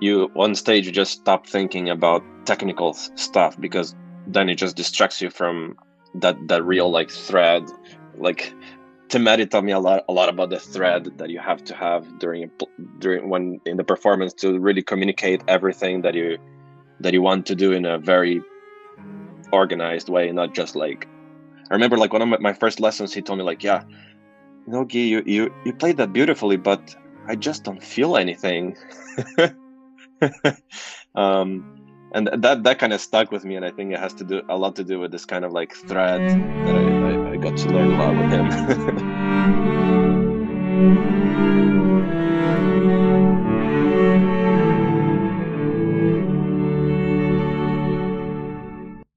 you 0.00 0.30
on 0.36 0.54
stage, 0.54 0.86
you 0.86 0.92
just 0.92 1.12
stop 1.12 1.46
thinking 1.46 1.88
about 1.88 2.22
technical 2.44 2.94
stuff 2.94 3.58
because 3.60 3.94
then 4.26 4.48
it 4.48 4.56
just 4.56 4.76
distracts 4.76 5.20
you 5.22 5.30
from 5.30 5.76
that 6.14 6.36
that 6.48 6.64
real 6.64 6.90
like 6.90 7.10
thread, 7.10 7.64
like 8.18 8.54
Timothy 9.08 9.46
taught 9.46 9.64
me 9.64 9.72
a 9.72 9.78
lot 9.78 10.04
a 10.08 10.12
lot 10.12 10.28
about 10.28 10.50
the 10.50 10.58
thread 10.58 11.18
that 11.18 11.30
you 11.30 11.38
have 11.38 11.62
to 11.64 11.74
have 11.74 12.18
during 12.18 12.50
during 12.98 13.28
when 13.28 13.60
in 13.64 13.76
the 13.76 13.84
performance 13.84 14.32
to 14.34 14.58
really 14.58 14.82
communicate 14.82 15.42
everything 15.48 16.02
that 16.02 16.14
you 16.14 16.38
that 17.00 17.12
you 17.12 17.22
want 17.22 17.46
to 17.46 17.54
do 17.54 17.72
in 17.72 17.84
a 17.84 17.98
very 17.98 18.42
organized 19.52 20.08
way, 20.08 20.32
not 20.32 20.54
just 20.54 20.74
like 20.76 21.06
I 21.70 21.74
remember 21.74 21.96
like 21.96 22.12
one 22.12 22.22
of 22.22 22.40
my 22.40 22.52
first 22.52 22.80
lessons 22.80 23.12
he 23.12 23.22
told 23.22 23.38
me 23.38 23.44
like, 23.44 23.62
yeah, 23.62 23.82
you 24.66 24.72
know, 24.72 24.86
you 24.90 25.22
you 25.26 25.54
you 25.64 25.72
played 25.72 25.96
that 25.98 26.12
beautifully, 26.12 26.56
but 26.56 26.94
I 27.28 27.36
just 27.36 27.64
don't 27.64 27.82
feel 27.82 28.16
anything. 28.16 28.76
um, 31.14 31.76
and 32.12 32.28
that 32.32 32.62
that 32.62 32.78
kind 32.78 32.92
of 32.92 33.00
stuck 33.00 33.30
with 33.30 33.44
me, 33.44 33.56
and 33.56 33.64
I 33.64 33.70
think 33.70 33.92
it 33.92 33.98
has 33.98 34.14
to 34.14 34.24
do 34.24 34.42
a 34.48 34.56
lot 34.56 34.76
to 34.76 34.84
do 34.84 35.00
with 35.00 35.12
this 35.12 35.24
kind 35.24 35.44
of 35.44 35.52
like 35.52 35.74
thread 35.74 36.20
that 36.20 36.74
I, 36.74 36.80
I, 36.80 37.32
I 37.32 37.36
got 37.36 37.56
to 37.56 37.68
learn 37.68 37.92
a 37.92 37.98
lot 37.98 38.14
with 38.16 38.30
him. 38.30 39.46